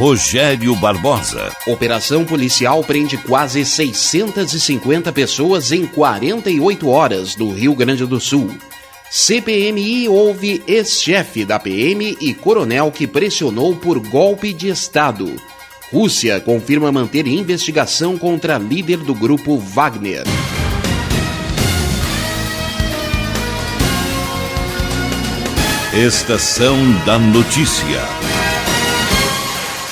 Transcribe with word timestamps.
Rogério 0.00 0.74
Barbosa. 0.76 1.54
Operação 1.66 2.24
policial 2.24 2.82
prende 2.82 3.18
quase 3.18 3.66
650 3.66 5.12
pessoas 5.12 5.72
em 5.72 5.84
48 5.84 6.88
horas 6.88 7.36
no 7.36 7.52
Rio 7.52 7.74
Grande 7.74 8.06
do 8.06 8.18
Sul. 8.18 8.56
CPMI 9.10 10.08
houve 10.08 10.62
ex-chefe 10.66 11.44
da 11.44 11.58
PM 11.58 12.16
e 12.18 12.32
coronel 12.32 12.90
que 12.90 13.06
pressionou 13.06 13.76
por 13.76 13.98
golpe 13.98 14.54
de 14.54 14.70
Estado. 14.70 15.36
Rússia 15.92 16.40
confirma 16.40 16.90
manter 16.90 17.26
investigação 17.26 18.16
contra 18.16 18.56
líder 18.56 19.00
do 19.00 19.14
grupo 19.14 19.58
Wagner. 19.58 20.24
Estação 25.92 26.78
da 27.04 27.18
Notícia. 27.18 28.39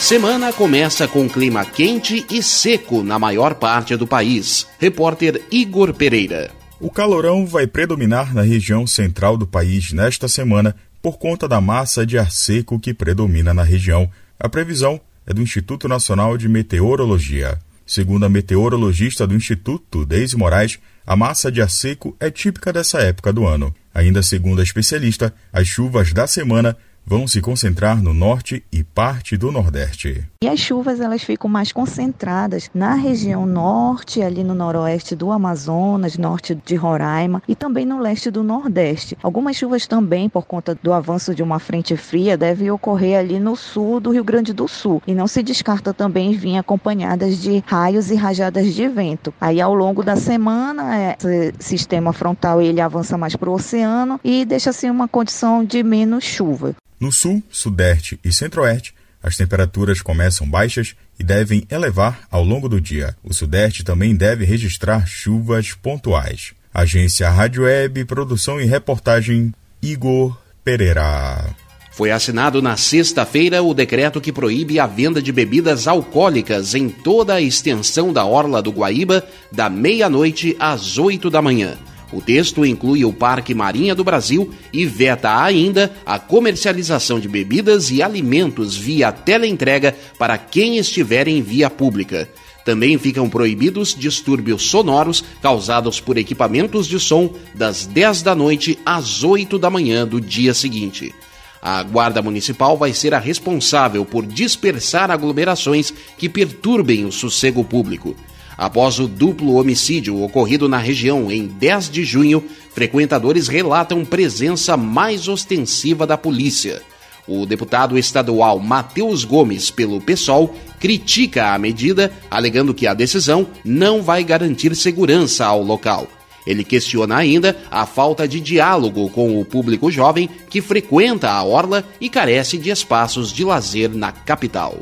Semana 0.01 0.53
começa 0.53 1.09
com 1.09 1.29
clima 1.29 1.65
quente 1.65 2.25
e 2.31 2.41
seco 2.41 3.03
na 3.03 3.19
maior 3.19 3.57
parte 3.57 3.97
do 3.97 4.07
país. 4.07 4.67
Repórter 4.79 5.43
Igor 5.51 5.93
Pereira. 5.93 6.53
O 6.81 6.89
calorão 6.89 7.45
vai 7.45 7.67
predominar 7.67 8.33
na 8.33 8.43
região 8.43 8.87
central 8.87 9.37
do 9.37 9.47
país 9.47 9.93
nesta 9.93 10.29
semana 10.29 10.75
por 11.03 11.19
conta 11.19 11.49
da 11.49 11.61
massa 11.61 12.07
de 12.07 12.17
ar 12.17 12.31
seco 12.31 12.79
que 12.79 12.95
predomina 12.95 13.53
na 13.53 13.65
região. 13.65 14.09
A 14.39 14.49
previsão 14.49 15.01
é 15.27 15.35
do 15.35 15.43
Instituto 15.43 15.89
Nacional 15.89 16.39
de 16.39 16.49
Meteorologia. 16.49 17.59
Segundo 17.85 18.25
a 18.25 18.29
meteorologista 18.29 19.27
do 19.27 19.35
Instituto, 19.35 20.07
Deise 20.07 20.37
Moraes, 20.37 20.79
a 21.05 21.17
massa 21.17 21.51
de 21.51 21.61
ar 21.61 21.69
seco 21.69 22.17
é 22.21 22.31
típica 22.31 22.73
dessa 22.73 23.01
época 23.01 23.33
do 23.33 23.47
ano. 23.47 23.75
Ainda 23.93 24.23
segundo 24.23 24.61
a 24.61 24.65
especialista, 24.65 25.35
as 25.53 25.67
chuvas 25.67 26.13
da 26.13 26.27
semana 26.27 26.77
vão 27.09 27.27
se 27.27 27.41
concentrar 27.41 28.03
no 28.03 28.13
norte 28.13 28.63
e 28.71 28.85
parte 28.85 29.35
do 29.35 29.51
nordeste. 29.51 30.29
E 30.43 30.47
as 30.47 30.61
chuvas 30.61 31.01
elas 31.01 31.25
ficam 31.25 31.49
mais 31.49 31.73
concentradas 31.73 32.71
na 32.75 32.95
região 32.95 33.47
norte, 33.47 34.21
ali 34.21 34.45
no 34.45 34.55
noroeste 34.55 35.17
do 35.17 35.33
Amazonas, 35.33 36.19
norte 36.19 36.55
de 36.55 36.75
Roraima 36.77 37.43
e 37.49 37.57
também 37.57 37.87
no 37.87 37.99
leste 37.99 38.31
do 38.31 38.43
nordeste. 38.43 39.17
Algumas 39.23 39.57
chuvas 39.57 39.87
também, 39.87 40.29
por 40.29 40.45
conta 40.45 40.75
do 40.83 40.93
avanço 40.93 41.35
de 41.35 41.43
uma 41.43 41.59
frente 41.59 41.97
fria, 41.97 42.37
devem 42.37 42.71
ocorrer 42.71 43.19
ali 43.19 43.41
no 43.41 43.57
sul 43.57 44.01
do 44.01 44.11
Rio 44.11 44.23
Grande 44.23 44.53
do 44.53 44.69
Sul. 44.69 45.03
E 45.07 45.15
não 45.15 45.27
se 45.27 45.43
descarta 45.43 45.95
também 45.95 46.33
vir 46.33 46.59
acompanhadas 46.59 47.39
de 47.41 47.65
raios 47.67 48.11
e 48.11 48.17
rajadas 48.17 48.75
de 48.75 48.87
vento. 48.87 49.33
Aí 49.41 49.63
ao 49.63 49.75
longo 49.75 50.05
da 50.05 50.17
semana, 50.17 51.17
esse 51.19 51.55
sistema 51.59 52.13
frontal 52.13 52.61
ele 52.61 52.83
avança 52.83 53.17
mais 53.17 53.35
para 53.35 53.49
o 53.49 53.55
oceano 53.55 54.21
e 54.23 54.45
deixa 54.45 54.69
assim 54.69 54.91
uma 54.91 55.09
condição 55.09 55.65
de 55.65 55.83
menos 55.83 56.23
chuva. 56.23 56.77
No 57.01 57.13
sul, 57.13 57.43
sudeste 57.51 58.19
e 58.25 58.33
centro-oeste, 58.33 58.93
as 59.23 59.37
temperaturas 59.37 60.01
começam 60.01 60.49
baixas 60.49 60.95
e 61.19 61.25
devem 61.25 61.65
elevar 61.71 62.21
ao 62.31 62.45
longo 62.45 62.69
do 62.69 62.81
dia. 62.81 63.17
O 63.23 63.35
sudeste 63.35 63.85
também 63.85 64.15
deve 64.15 64.45
registrar 64.45 65.07
chuvas 65.07 65.73
pontuais. 65.73 66.53
Agência 66.73 67.29
Rádio 67.29 67.65
Web, 67.65 68.05
produção 68.05 68.61
e 68.61 68.65
reportagem 68.65 69.53
Igor 69.83 70.37
Pereira. 70.65 71.57
Foi 71.91 72.13
assinado 72.13 72.63
na 72.63 72.77
sexta-feira 72.77 73.61
o 73.61 73.75
decreto 73.75 74.21
que 74.21 74.33
proíbe 74.33 74.79
a 74.79 74.87
venda 74.87 75.21
de 75.21 75.33
bebidas 75.33 75.89
alcoólicas 75.89 76.77
em 76.77 76.89
toda 76.89 77.35
a 77.35 77.41
extensão 77.41 78.13
da 78.13 78.25
Orla 78.25 78.63
do 78.63 78.71
Guaíba, 78.71 79.25
da 79.51 79.69
meia-noite 79.69 80.57
às 80.61 80.97
oito 80.97 81.29
da 81.29 81.43
manhã. 81.43 81.77
O 82.13 82.23
texto 82.23 82.65
inclui 82.65 83.05
o 83.05 83.13
Parque 83.13 83.55
Marinha 83.55 83.95
do 83.95 84.03
Brasil 84.03 84.51
e 84.73 84.87
veta 84.87 85.43
ainda 85.43 85.93
a 86.07 86.19
comercialização 86.19 87.21
de 87.21 87.29
bebidas 87.29 87.91
e 87.91 88.03
alimentos 88.03 88.77
via 88.77 89.13
teleentrega 89.13 89.95
para 90.19 90.39
quem 90.39 90.79
estiver 90.79 91.29
em 91.29 91.43
via 91.43 91.69
pública. 91.69 92.29
Também 92.65 92.99
ficam 92.99 93.29
proibidos 93.29 93.95
distúrbios 93.95 94.63
sonoros 94.63 95.23
causados 95.41 96.01
por 96.01 96.17
equipamentos 96.19 96.87
de 96.87 96.99
som 96.99 97.33
das 97.55 97.87
10 97.87 98.23
da 98.23 98.35
noite 98.35 98.79
às 98.85 99.23
8 99.23 99.59
da 99.59 99.71
manhã 99.71 100.07
do 100.07 100.21
dia 100.21 100.55
seguinte. 100.55 101.15
A 101.61 101.83
Guarda 101.83 102.23
Municipal 102.23 102.77
vai 102.77 102.93
ser 102.93 103.15
a 103.15 103.19
responsável 103.19 104.05
por 104.05 104.25
dispersar 104.25 105.11
aglomerações 105.11 105.93
que 106.17 106.29
perturbem 106.29 107.05
o 107.05 107.13
sossego 107.13 107.65
público. 107.65 108.15
Após 108.59 108.99
o 108.99 109.07
duplo 109.07 109.55
homicídio 109.55 110.21
ocorrido 110.21 110.69
na 110.69 110.79
região 110.79 111.31
em 111.31 111.47
10 111.47 111.89
de 111.89 112.03
junho, 112.03 112.43
frequentadores 112.75 113.47
relatam 113.47 114.05
presença 114.05 114.77
mais 114.77 115.29
ostensiva 115.29 116.05
da 116.05 116.19
polícia. 116.19 116.83
O 117.29 117.47
deputado 117.47 117.97
estadual 117.97 118.59
Matheus 118.59 119.23
Gomes, 119.23 119.71
pelo 119.71 120.01
PSOL, 120.01 120.57
critica 120.81 121.55
a 121.55 121.59
medida, 121.59 122.13
alegando 122.29 122.75
que 122.75 122.89
a 122.89 122.95
decisão 122.95 123.47
não 123.65 124.03
vai 124.03 124.25
garantir 124.25 124.75
segurança 124.75 125.47
ao 125.47 125.63
local. 125.63 126.09
Ele 126.45 126.65
questiona 126.65 127.17
ainda 127.17 127.57
a 127.71 127.87
falta 127.87 128.27
de 128.27 128.41
diálogo 128.41 129.09
com 129.11 129.41
o 129.41 129.45
público 129.45 129.89
jovem 129.89 130.29
que 130.51 130.61
frequenta 130.61 131.31
a 131.31 131.45
orla 131.45 131.85
e 132.01 132.09
carece 132.09 132.59
de 132.59 132.71
espaços 132.71 133.31
de 133.31 133.45
lazer 133.45 133.95
na 133.95 134.11
capital. 134.11 134.81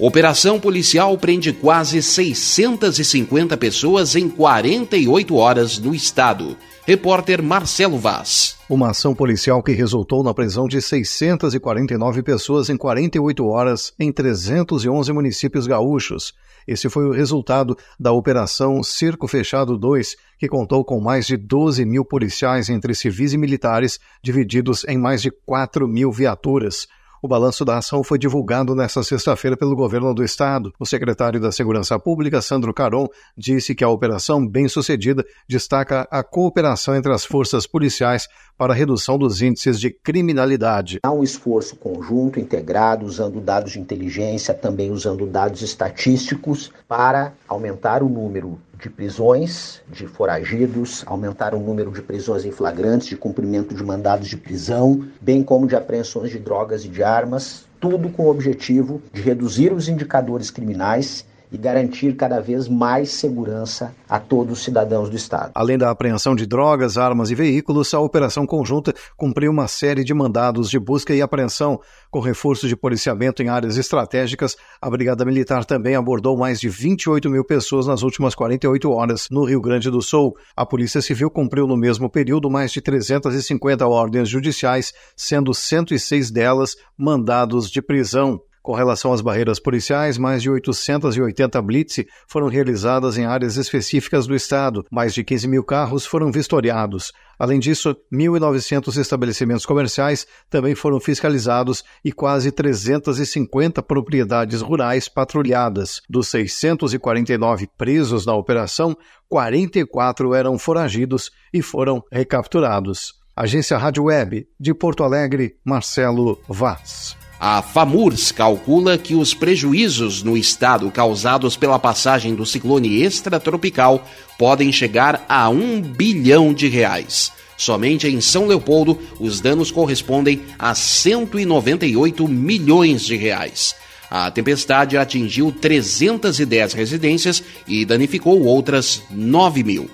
Operação 0.00 0.60
policial 0.60 1.18
prende 1.18 1.52
quase 1.52 2.00
650 2.00 3.56
pessoas 3.56 4.14
em 4.14 4.28
48 4.28 5.34
horas 5.34 5.76
no 5.76 5.92
estado. 5.92 6.56
Repórter 6.86 7.42
Marcelo 7.42 7.98
Vaz. 7.98 8.56
Uma 8.70 8.90
ação 8.90 9.12
policial 9.12 9.60
que 9.60 9.72
resultou 9.72 10.22
na 10.22 10.32
prisão 10.32 10.68
de 10.68 10.80
649 10.80 12.22
pessoas 12.22 12.70
em 12.70 12.76
48 12.76 13.44
horas 13.44 13.92
em 13.98 14.12
311 14.12 15.12
municípios 15.12 15.66
gaúchos. 15.66 16.32
Esse 16.64 16.88
foi 16.88 17.04
o 17.04 17.12
resultado 17.12 17.76
da 17.98 18.12
Operação 18.12 18.80
Circo 18.84 19.26
Fechado 19.26 19.76
2, 19.76 20.14
que 20.38 20.46
contou 20.46 20.84
com 20.84 21.00
mais 21.00 21.26
de 21.26 21.36
12 21.36 21.84
mil 21.84 22.04
policiais 22.04 22.70
entre 22.70 22.94
civis 22.94 23.32
e 23.32 23.38
militares, 23.38 23.98
divididos 24.22 24.84
em 24.86 24.96
mais 24.96 25.20
de 25.20 25.32
4 25.32 25.88
mil 25.88 26.12
viaturas. 26.12 26.86
O 27.20 27.26
balanço 27.26 27.64
da 27.64 27.78
ação 27.78 28.04
foi 28.04 28.16
divulgado 28.16 28.76
nesta 28.76 29.02
sexta-feira 29.02 29.56
pelo 29.56 29.74
governo 29.74 30.14
do 30.14 30.22
estado. 30.22 30.72
O 30.78 30.86
secretário 30.86 31.40
da 31.40 31.50
Segurança 31.50 31.98
Pública, 31.98 32.40
Sandro 32.40 32.72
Caron, 32.72 33.08
disse 33.36 33.74
que 33.74 33.82
a 33.82 33.88
operação 33.88 34.46
bem-sucedida 34.46 35.24
destaca 35.48 36.06
a 36.12 36.22
cooperação 36.22 36.94
entre 36.94 37.12
as 37.12 37.24
forças 37.24 37.66
policiais 37.66 38.28
para 38.56 38.72
a 38.72 38.76
redução 38.76 39.18
dos 39.18 39.42
índices 39.42 39.80
de 39.80 39.90
criminalidade. 39.90 41.00
Há 41.02 41.10
um 41.10 41.24
esforço 41.24 41.74
conjunto, 41.74 42.38
integrado, 42.38 43.04
usando 43.04 43.40
dados 43.40 43.72
de 43.72 43.80
inteligência, 43.80 44.54
também 44.54 44.92
usando 44.92 45.26
dados 45.26 45.62
estatísticos, 45.62 46.70
para 46.86 47.32
aumentar 47.48 48.02
o 48.02 48.08
número 48.08 48.60
de 48.80 48.88
prisões 48.88 49.82
de 49.90 50.06
foragidos, 50.06 51.02
aumentar 51.06 51.54
o 51.54 51.58
número 51.58 51.90
de 51.90 52.00
prisões 52.00 52.44
em 52.44 52.50
flagrantes, 52.50 53.08
de 53.08 53.16
cumprimento 53.16 53.74
de 53.74 53.82
mandados 53.82 54.28
de 54.28 54.36
prisão, 54.36 55.04
bem 55.20 55.42
como 55.42 55.66
de 55.66 55.74
apreensões 55.74 56.30
de 56.30 56.38
drogas 56.38 56.84
e 56.84 56.88
de 56.88 57.02
armas, 57.02 57.64
tudo 57.80 58.08
com 58.08 58.24
o 58.24 58.30
objetivo 58.30 59.02
de 59.12 59.20
reduzir 59.22 59.72
os 59.72 59.88
indicadores 59.88 60.50
criminais 60.50 61.26
e 61.50 61.56
garantir 61.56 62.14
cada 62.14 62.40
vez 62.40 62.68
mais 62.68 63.10
segurança 63.10 63.94
a 64.08 64.18
todos 64.18 64.58
os 64.58 64.64
cidadãos 64.64 65.08
do 65.08 65.16
Estado. 65.16 65.52
Além 65.54 65.78
da 65.78 65.90
apreensão 65.90 66.34
de 66.34 66.46
drogas, 66.46 66.98
armas 66.98 67.30
e 67.30 67.34
veículos, 67.34 67.92
a 67.94 68.00
operação 68.00 68.46
conjunta 68.46 68.94
cumpriu 69.16 69.50
uma 69.50 69.68
série 69.68 70.04
de 70.04 70.12
mandados 70.14 70.70
de 70.70 70.78
busca 70.78 71.14
e 71.14 71.22
apreensão. 71.22 71.80
Com 72.10 72.20
reforços 72.20 72.68
de 72.68 72.76
policiamento 72.76 73.42
em 73.42 73.48
áreas 73.48 73.76
estratégicas, 73.76 74.56
a 74.80 74.88
Brigada 74.88 75.24
Militar 75.24 75.64
também 75.64 75.94
abordou 75.94 76.36
mais 76.36 76.58
de 76.60 76.68
28 76.68 77.28
mil 77.28 77.44
pessoas 77.44 77.86
nas 77.86 78.02
últimas 78.02 78.34
48 78.34 78.90
horas 78.90 79.28
no 79.30 79.44
Rio 79.44 79.60
Grande 79.60 79.90
do 79.90 80.00
Sul. 80.00 80.34
A 80.56 80.64
Polícia 80.64 81.02
Civil 81.02 81.30
cumpriu 81.30 81.66
no 81.66 81.76
mesmo 81.76 82.08
período 82.08 82.50
mais 82.50 82.72
de 82.72 82.80
350 82.80 83.86
ordens 83.86 84.28
judiciais, 84.28 84.92
sendo 85.16 85.52
106 85.52 86.30
delas 86.30 86.76
mandados 86.96 87.70
de 87.70 87.82
prisão. 87.82 88.40
Com 88.62 88.74
relação 88.74 89.12
às 89.12 89.20
barreiras 89.20 89.58
policiais, 89.58 90.18
mais 90.18 90.42
de 90.42 90.50
880 90.50 91.60
blitz 91.62 92.04
foram 92.26 92.48
realizadas 92.48 93.16
em 93.16 93.24
áreas 93.24 93.56
específicas 93.56 94.26
do 94.26 94.34
estado. 94.34 94.84
Mais 94.90 95.14
de 95.14 95.24
15 95.24 95.48
mil 95.48 95.64
carros 95.64 96.04
foram 96.04 96.30
vistoriados. 96.30 97.12
Além 97.38 97.60
disso, 97.60 97.96
1.900 98.12 99.00
estabelecimentos 99.00 99.64
comerciais 99.64 100.26
também 100.50 100.74
foram 100.74 100.98
fiscalizados 100.98 101.84
e 102.04 102.10
quase 102.10 102.50
350 102.50 103.82
propriedades 103.82 104.60
rurais 104.60 105.08
patrulhadas. 105.08 106.00
Dos 106.08 106.28
649 106.28 107.68
presos 107.78 108.26
na 108.26 108.34
operação, 108.34 108.96
44 109.28 110.34
eram 110.34 110.58
foragidos 110.58 111.30
e 111.52 111.62
foram 111.62 112.02
recapturados. 112.10 113.14
Agência 113.36 113.78
Rádio 113.78 114.04
Web, 114.04 114.48
de 114.58 114.74
Porto 114.74 115.04
Alegre, 115.04 115.56
Marcelo 115.64 116.40
Vaz. 116.48 117.17
A 117.40 117.62
FAMURS 117.62 118.32
calcula 118.32 118.98
que 118.98 119.14
os 119.14 119.32
prejuízos 119.32 120.24
no 120.24 120.36
estado 120.36 120.90
causados 120.90 121.56
pela 121.56 121.78
passagem 121.78 122.34
do 122.34 122.44
ciclone 122.44 123.00
extratropical 123.02 124.04
podem 124.36 124.72
chegar 124.72 125.24
a 125.28 125.48
um 125.48 125.80
bilhão 125.80 126.52
de 126.52 126.66
reais. 126.66 127.30
Somente 127.56 128.08
em 128.08 128.20
São 128.20 128.46
Leopoldo, 128.46 128.98
os 129.20 129.40
danos 129.40 129.70
correspondem 129.70 130.42
a 130.58 130.74
198 130.74 132.26
milhões 132.26 133.02
de 133.02 133.16
reais. 133.16 133.76
A 134.10 134.30
tempestade 134.30 134.96
atingiu 134.96 135.52
310 135.52 136.72
residências 136.72 137.42
e 137.68 137.84
danificou 137.84 138.42
outras 138.42 139.02
9 139.10 139.62
mil. 139.62 139.88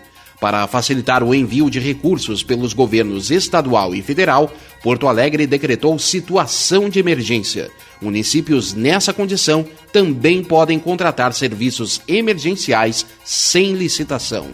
Para 0.45 0.67
facilitar 0.67 1.23
o 1.23 1.35
envio 1.35 1.71
de 1.71 1.81
recursos 1.81 2.43
pelos 2.43 2.75
governos 2.75 3.31
estadual 3.31 3.95
e 3.95 4.03
federal, 4.03 4.53
Porto 4.83 5.09
Alegre 5.09 5.47
decretou 5.47 5.99
situação 5.99 6.91
de 6.91 6.99
emergência. 6.99 7.71
Municípios 7.99 8.75
nessa 8.75 9.11
condição 9.11 9.65
também 9.91 10.45
podem 10.45 10.79
contratar 10.79 11.33
serviços 11.33 12.03
emergenciais 12.07 13.07
sem 13.25 13.73
licitação. 13.73 14.49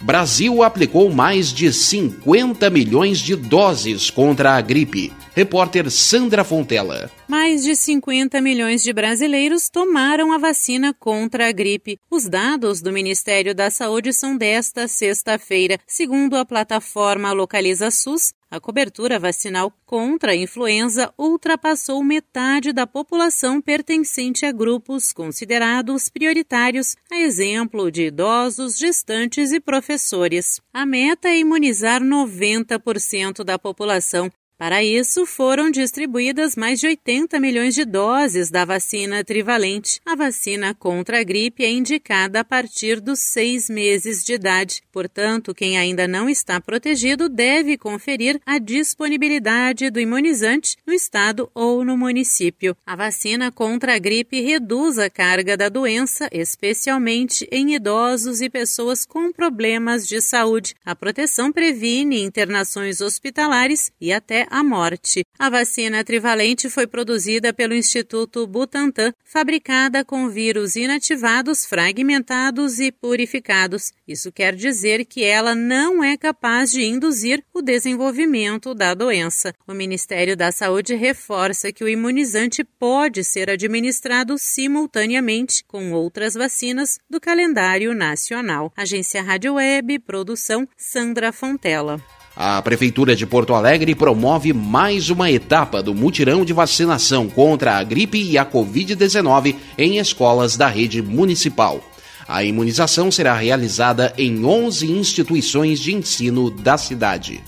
Brasil 0.00 0.62
aplicou 0.62 1.12
mais 1.12 1.52
de 1.52 1.72
50 1.72 2.70
milhões 2.70 3.18
de 3.18 3.34
doses 3.34 4.10
contra 4.10 4.52
a 4.52 4.60
gripe. 4.60 5.12
Repórter 5.34 5.90
Sandra 5.90 6.44
Fontela. 6.44 7.10
Mais 7.26 7.64
de 7.64 7.74
50 7.74 8.40
milhões 8.40 8.84
de 8.84 8.92
brasileiros 8.92 9.68
tomaram 9.68 10.32
a 10.32 10.38
vacina 10.38 10.94
contra 10.94 11.48
a 11.48 11.52
gripe. 11.52 11.98
Os 12.08 12.28
dados 12.28 12.80
do 12.80 12.92
Ministério 12.92 13.52
da 13.52 13.68
Saúde 13.68 14.12
são 14.12 14.36
desta 14.36 14.86
sexta-feira. 14.86 15.76
Segundo 15.88 16.36
a 16.36 16.44
plataforma 16.44 17.32
Localiza 17.32 17.90
SUS, 17.90 18.32
a 18.48 18.60
cobertura 18.60 19.18
vacinal 19.18 19.72
contra 19.84 20.30
a 20.30 20.36
influenza 20.36 21.12
ultrapassou 21.18 22.04
metade 22.04 22.72
da 22.72 22.86
população 22.86 23.60
pertencente 23.60 24.46
a 24.46 24.52
grupos 24.52 25.12
considerados 25.12 26.08
prioritários, 26.08 26.94
a 27.10 27.16
exemplo 27.16 27.90
de 27.90 28.04
idosos, 28.04 28.78
gestantes 28.78 29.50
e 29.50 29.58
professores. 29.58 30.60
A 30.72 30.86
meta 30.86 31.26
é 31.26 31.38
imunizar 31.38 32.00
90% 32.00 33.42
da 33.42 33.58
população. 33.58 34.30
Para 34.56 34.84
isso, 34.84 35.26
foram 35.26 35.68
distribuídas 35.68 36.54
mais 36.54 36.78
de 36.78 36.86
80 36.86 37.40
milhões 37.40 37.74
de 37.74 37.84
doses 37.84 38.50
da 38.50 38.64
vacina 38.64 39.24
trivalente. 39.24 40.00
A 40.06 40.14
vacina 40.14 40.72
contra 40.72 41.20
a 41.20 41.24
gripe 41.24 41.64
é 41.64 41.70
indicada 41.70 42.40
a 42.40 42.44
partir 42.44 43.00
dos 43.00 43.18
seis 43.18 43.68
meses 43.68 44.24
de 44.24 44.34
idade. 44.34 44.80
Portanto, 44.92 45.52
quem 45.52 45.76
ainda 45.76 46.06
não 46.06 46.28
está 46.28 46.60
protegido 46.60 47.28
deve 47.28 47.76
conferir 47.76 48.40
a 48.46 48.58
disponibilidade 48.58 49.90
do 49.90 49.98
imunizante 49.98 50.76
no 50.86 50.92
estado 50.92 51.50
ou 51.52 51.84
no 51.84 51.96
município. 51.96 52.76
A 52.86 52.94
vacina 52.94 53.50
contra 53.50 53.96
a 53.96 53.98
gripe 53.98 54.40
reduz 54.40 54.98
a 54.98 55.10
carga 55.10 55.56
da 55.56 55.68
doença, 55.68 56.28
especialmente 56.30 57.48
em 57.50 57.74
idosos 57.74 58.40
e 58.40 58.48
pessoas 58.48 59.04
com 59.04 59.32
problemas 59.32 60.06
de 60.06 60.20
saúde. 60.20 60.76
A 60.84 60.94
proteção 60.94 61.50
previne 61.50 62.22
internações 62.22 63.00
hospitalares 63.00 63.90
e 64.00 64.12
até 64.12 64.43
a 64.50 64.62
morte. 64.62 65.24
A 65.38 65.50
vacina 65.50 66.04
trivalente 66.04 66.70
foi 66.70 66.86
produzida 66.86 67.52
pelo 67.52 67.74
Instituto 67.74 68.46
Butantan, 68.46 69.12
fabricada 69.24 70.04
com 70.04 70.28
vírus 70.28 70.76
inativados, 70.76 71.64
fragmentados 71.66 72.78
e 72.78 72.92
purificados. 72.92 73.92
Isso 74.06 74.30
quer 74.30 74.54
dizer 74.54 75.04
que 75.04 75.24
ela 75.24 75.54
não 75.54 76.02
é 76.02 76.16
capaz 76.16 76.70
de 76.70 76.84
induzir 76.84 77.42
o 77.52 77.60
desenvolvimento 77.60 78.74
da 78.74 78.94
doença. 78.94 79.54
O 79.66 79.74
Ministério 79.74 80.36
da 80.36 80.52
Saúde 80.52 80.94
reforça 80.94 81.72
que 81.72 81.84
o 81.84 81.88
imunizante 81.88 82.62
pode 82.62 83.24
ser 83.24 83.50
administrado 83.50 84.36
simultaneamente 84.38 85.64
com 85.64 85.92
outras 85.92 86.34
vacinas 86.34 86.98
do 87.08 87.20
calendário 87.20 87.94
nacional. 87.94 88.72
Agência 88.76 89.22
Rádio 89.22 89.54
Web, 89.54 89.98
produção 90.00 90.68
Sandra 90.76 91.32
Fontela. 91.32 92.00
A 92.36 92.60
Prefeitura 92.62 93.14
de 93.14 93.24
Porto 93.24 93.54
Alegre 93.54 93.94
promove 93.94 94.52
mais 94.52 95.08
uma 95.08 95.30
etapa 95.30 95.80
do 95.80 95.94
mutirão 95.94 96.44
de 96.44 96.52
vacinação 96.52 97.28
contra 97.28 97.78
a 97.78 97.82
gripe 97.84 98.20
e 98.20 98.36
a 98.36 98.44
Covid-19 98.44 99.54
em 99.78 99.98
escolas 99.98 100.56
da 100.56 100.66
rede 100.66 101.00
municipal. 101.00 101.80
A 102.26 102.42
imunização 102.42 103.08
será 103.10 103.34
realizada 103.34 104.12
em 104.18 104.44
11 104.44 104.90
instituições 104.90 105.78
de 105.78 105.94
ensino 105.94 106.50
da 106.50 106.76
cidade. 106.76 107.40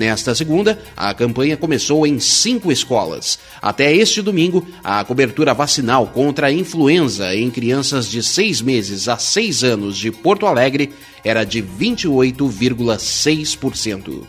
Nesta 0.00 0.34
segunda, 0.34 0.82
a 0.96 1.12
campanha 1.12 1.58
começou 1.58 2.06
em 2.06 2.18
cinco 2.18 2.72
escolas. 2.72 3.38
Até 3.60 3.94
este 3.94 4.22
domingo, 4.22 4.66
a 4.82 5.04
cobertura 5.04 5.52
vacinal 5.52 6.06
contra 6.06 6.46
a 6.46 6.50
influenza 6.50 7.36
em 7.36 7.50
crianças 7.50 8.10
de 8.10 8.22
seis 8.22 8.62
meses 8.62 9.08
a 9.08 9.18
seis 9.18 9.62
anos 9.62 9.98
de 9.98 10.10
Porto 10.10 10.46
Alegre 10.46 10.90
era 11.22 11.44
de 11.44 11.62
28,6%. 11.62 14.22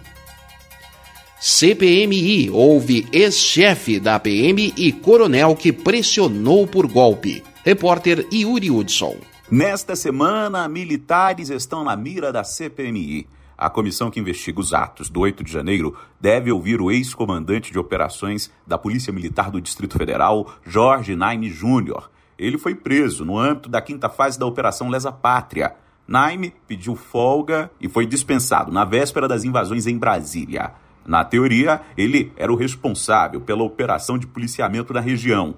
CPMI 1.40 2.50
houve 2.50 3.08
ex-chefe 3.14 3.98
da 3.98 4.20
PM 4.20 4.74
e 4.76 4.92
coronel 4.92 5.56
que 5.56 5.72
pressionou 5.72 6.68
por 6.68 6.86
golpe. 6.86 7.42
Repórter 7.64 8.28
Yuri 8.30 8.70
Hudson. 8.70 9.16
Nesta 9.50 9.96
semana, 9.96 10.68
militares 10.68 11.50
estão 11.50 11.86
na 11.86 11.96
mira 11.96 12.30
da 12.30 12.44
CPMI. 12.44 13.26
A 13.62 13.70
comissão 13.70 14.10
que 14.10 14.20
investiga 14.20 14.60
os 14.60 14.74
atos 14.74 15.08
do 15.08 15.20
8 15.20 15.44
de 15.44 15.52
janeiro 15.52 15.96
deve 16.20 16.52
ouvir 16.52 16.82
o 16.82 16.90
ex-comandante 16.90 17.72
de 17.72 17.78
operações 17.78 18.52
da 18.66 18.76
Polícia 18.76 19.14
Militar 19.14 19.52
do 19.52 19.62
Distrito 19.62 20.00
Federal, 20.00 20.52
Jorge 20.66 21.16
Naime 21.16 21.48
Júnior. 21.48 22.10
Ele 22.40 22.58
foi 22.58 22.74
preso 22.74 23.24
no 23.24 23.38
âmbito 23.38 23.70
da 23.70 23.80
quinta 23.80 24.10
fase 24.10 24.40
da 24.40 24.48
Operação 24.48 24.90
Lesa 24.90 25.12
Pátria. 25.12 25.76
Naime 26.08 26.56
pediu 26.68 26.96
folga 26.96 27.70
e 27.80 27.88
foi 27.88 28.08
dispensado 28.08 28.72
na 28.72 28.84
véspera 28.84 29.28
das 29.28 29.44
invasões 29.44 29.86
em 29.86 29.96
Brasília. 29.96 30.72
Na 31.06 31.24
teoria, 31.24 31.82
ele 31.96 32.34
era 32.36 32.52
o 32.52 32.56
responsável 32.56 33.42
pela 33.42 33.62
operação 33.62 34.18
de 34.18 34.26
policiamento 34.26 34.92
na 34.92 35.00
região. 35.00 35.54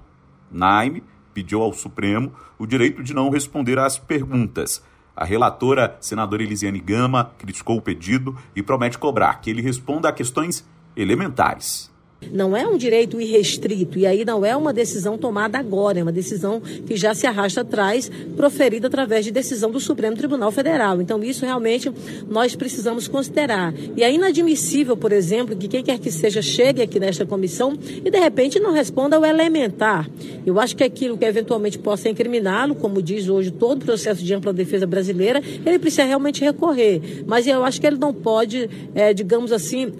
Naime 0.52 1.02
pediu 1.32 1.62
ao 1.62 1.72
Supremo 1.72 2.34
o 2.58 2.66
direito 2.66 3.02
de 3.02 3.14
não 3.14 3.30
responder 3.30 3.78
às 3.78 3.98
perguntas 3.98 4.84
a 5.16 5.24
relatora, 5.24 5.96
senadora 6.00 6.42
Elisiane 6.42 6.80
Gama, 6.80 7.30
criticou 7.38 7.76
o 7.76 7.82
pedido 7.82 8.36
e 8.54 8.62
promete 8.62 8.98
cobrar 8.98 9.40
que 9.40 9.50
ele 9.50 9.62
responda 9.62 10.08
a 10.08 10.12
questões 10.12 10.66
elementares. 10.96 11.93
Não 12.32 12.56
é 12.56 12.66
um 12.66 12.76
direito 12.76 13.20
irrestrito, 13.20 13.98
e 13.98 14.06
aí 14.06 14.24
não 14.24 14.44
é 14.44 14.56
uma 14.56 14.72
decisão 14.72 15.16
tomada 15.16 15.58
agora, 15.58 15.98
é 15.98 16.02
uma 16.02 16.12
decisão 16.12 16.60
que 16.60 16.96
já 16.96 17.14
se 17.14 17.26
arrasta 17.26 17.60
atrás, 17.62 18.10
proferida 18.36 18.88
através 18.88 19.24
de 19.24 19.30
decisão 19.30 19.70
do 19.70 19.80
Supremo 19.80 20.16
Tribunal 20.16 20.50
Federal. 20.50 21.00
Então, 21.00 21.22
isso 21.22 21.44
realmente 21.44 21.90
nós 22.28 22.54
precisamos 22.54 23.08
considerar. 23.08 23.74
E 23.96 24.02
é 24.02 24.12
inadmissível, 24.12 24.96
por 24.96 25.12
exemplo, 25.12 25.56
que 25.56 25.68
quem 25.68 25.82
quer 25.82 25.98
que 25.98 26.10
seja 26.10 26.42
chegue 26.42 26.82
aqui 26.82 26.98
nesta 27.00 27.26
comissão 27.26 27.76
e, 28.04 28.10
de 28.10 28.18
repente, 28.18 28.58
não 28.60 28.72
responda 28.72 29.16
ao 29.16 29.24
elementar. 29.24 30.08
Eu 30.44 30.58
acho 30.60 30.76
que 30.76 30.84
aquilo 30.84 31.16
que 31.16 31.24
eventualmente 31.24 31.78
possa 31.78 32.08
incriminá-lo, 32.08 32.74
como 32.74 33.02
diz 33.02 33.28
hoje 33.28 33.50
todo 33.50 33.82
o 33.82 33.84
processo 33.84 34.22
de 34.22 34.34
ampla 34.34 34.52
defesa 34.52 34.86
brasileira, 34.86 35.42
ele 35.64 35.78
precisa 35.78 36.04
realmente 36.04 36.42
recorrer. 36.42 37.24
Mas 37.26 37.46
eu 37.46 37.64
acho 37.64 37.80
que 37.80 37.86
ele 37.86 37.98
não 37.98 38.12
pode, 38.12 38.68
é, 38.94 39.12
digamos 39.12 39.52
assim, 39.52 39.92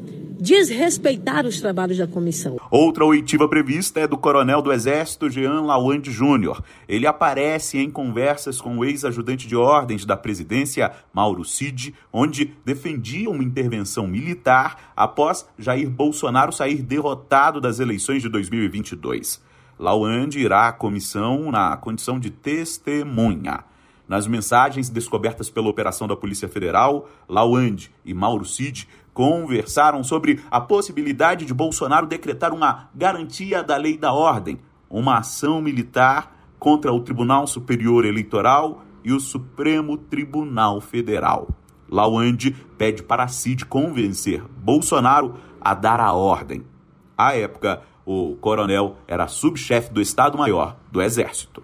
desrespeitar 0.45 1.47
os 1.47 1.59
trabalhos 1.59 1.97
da 1.97 2.07
comissão. 2.07 2.59
Outra 2.71 3.03
oitiva 3.03 3.49
prevista 3.49 4.01
é 4.01 4.07
do 4.07 4.19
coronel 4.19 4.61
do 4.61 4.71
Exército 4.71 5.31
Jean 5.31 5.63
Lawande 5.63 6.11
Júnior. 6.11 6.63
Ele 6.87 7.07
aparece 7.07 7.79
em 7.79 7.91
conversas 7.91 8.61
com 8.61 8.77
o 8.77 8.85
ex-ajudante 8.85 9.49
de 9.49 9.57
ordens 9.57 10.05
da 10.05 10.19
presidência, 10.19 10.93
Mauro 11.15 11.47
Cid, 11.47 11.95
onde 12.13 12.53
defendia 12.63 13.31
uma 13.31 13.43
intervenção 13.43 14.07
militar 14.07 14.93
após 14.95 15.49
Jair 15.59 15.89
Bolsonaro 15.89 16.53
sair 16.53 16.83
derrotado 16.83 17.59
das 17.59 17.81
eleições 17.81 18.21
de 18.21 18.29
2022. 18.29 19.43
Lawande 19.79 20.41
irá 20.41 20.69
à 20.69 20.73
comissão 20.73 21.51
na 21.51 21.75
condição 21.79 22.21
de 22.21 22.29
testemunha. 22.29 23.65
Nas 24.07 24.27
mensagens 24.27 24.91
descobertas 24.91 25.49
pela 25.49 25.71
operação 25.71 26.07
da 26.07 26.15
Polícia 26.15 26.47
Federal, 26.47 27.09
Lawande 27.27 27.91
e 28.05 28.13
Mauro 28.13 28.45
Cid 28.45 28.87
conversaram 29.15 30.03
sobre 30.03 30.41
a 30.51 30.61
possibilidade 30.61 31.47
de 31.47 31.55
Bolsonaro 31.55 32.07
decretar 32.07 32.53
uma 32.53 32.91
garantia 32.95 33.63
da 33.63 33.77
lei 33.77 33.97
da 33.97 34.13
ordem, 34.13 34.59
uma 34.91 35.19
ação 35.19 35.63
militar 35.63 36.37
contra 36.59 36.93
o 36.93 37.01
Tribunal 37.01 37.47
Superior 37.47 38.05
Eleitoral 38.05 38.83
e 39.05 39.13
o 39.13 39.21
Supremo 39.21 39.97
Tribunal 39.97 40.81
Federal. 40.81 41.49
Lawande 41.89 42.51
pede 42.77 43.03
para 43.03 43.29
Cid 43.29 43.65
convencer 43.67 44.43
Bolsonaro 44.59 45.35
a 45.61 45.75
dar 45.75 46.01
a 46.01 46.13
ordem. 46.13 46.65
À 47.17 47.37
época, 47.37 47.83
o 48.05 48.35
coronel 48.41 48.97
era 49.07 49.29
subchefe 49.29 49.93
do 49.93 50.01
Estado-Maior 50.01 50.77
do 50.91 51.01
Exército. 51.01 51.63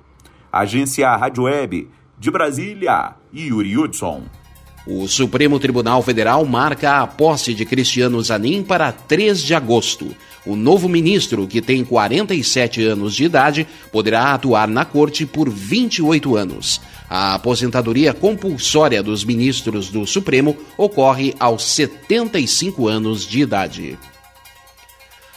Agência 0.52 1.14
Rádio 1.16 1.44
Web 1.44 1.90
de 2.18 2.30
Brasília, 2.30 3.14
Yuri 3.34 3.76
Hudson. 3.76 4.24
O 4.86 5.06
Supremo 5.06 5.58
Tribunal 5.58 6.02
Federal 6.02 6.44
marca 6.46 7.00
a 7.00 7.06
posse 7.06 7.52
de 7.52 7.66
Cristiano 7.66 8.20
Zanin 8.22 8.62
para 8.62 8.90
3 8.90 9.42
de 9.42 9.54
agosto. 9.54 10.14
O 10.44 10.56
novo 10.56 10.88
ministro, 10.88 11.46
que 11.46 11.60
tem 11.60 11.84
47 11.84 12.82
anos 12.82 13.14
de 13.14 13.24
idade, 13.24 13.66
poderá 13.92 14.32
atuar 14.32 14.66
na 14.68 14.86
corte 14.86 15.26
por 15.26 15.50
28 15.50 16.34
anos. 16.34 16.80
A 17.10 17.34
aposentadoria 17.34 18.14
compulsória 18.14 19.02
dos 19.02 19.22
ministros 19.22 19.90
do 19.90 20.06
Supremo 20.06 20.56
ocorre 20.78 21.34
aos 21.38 21.64
75 21.64 22.88
anos 22.88 23.26
de 23.26 23.40
idade. 23.40 23.98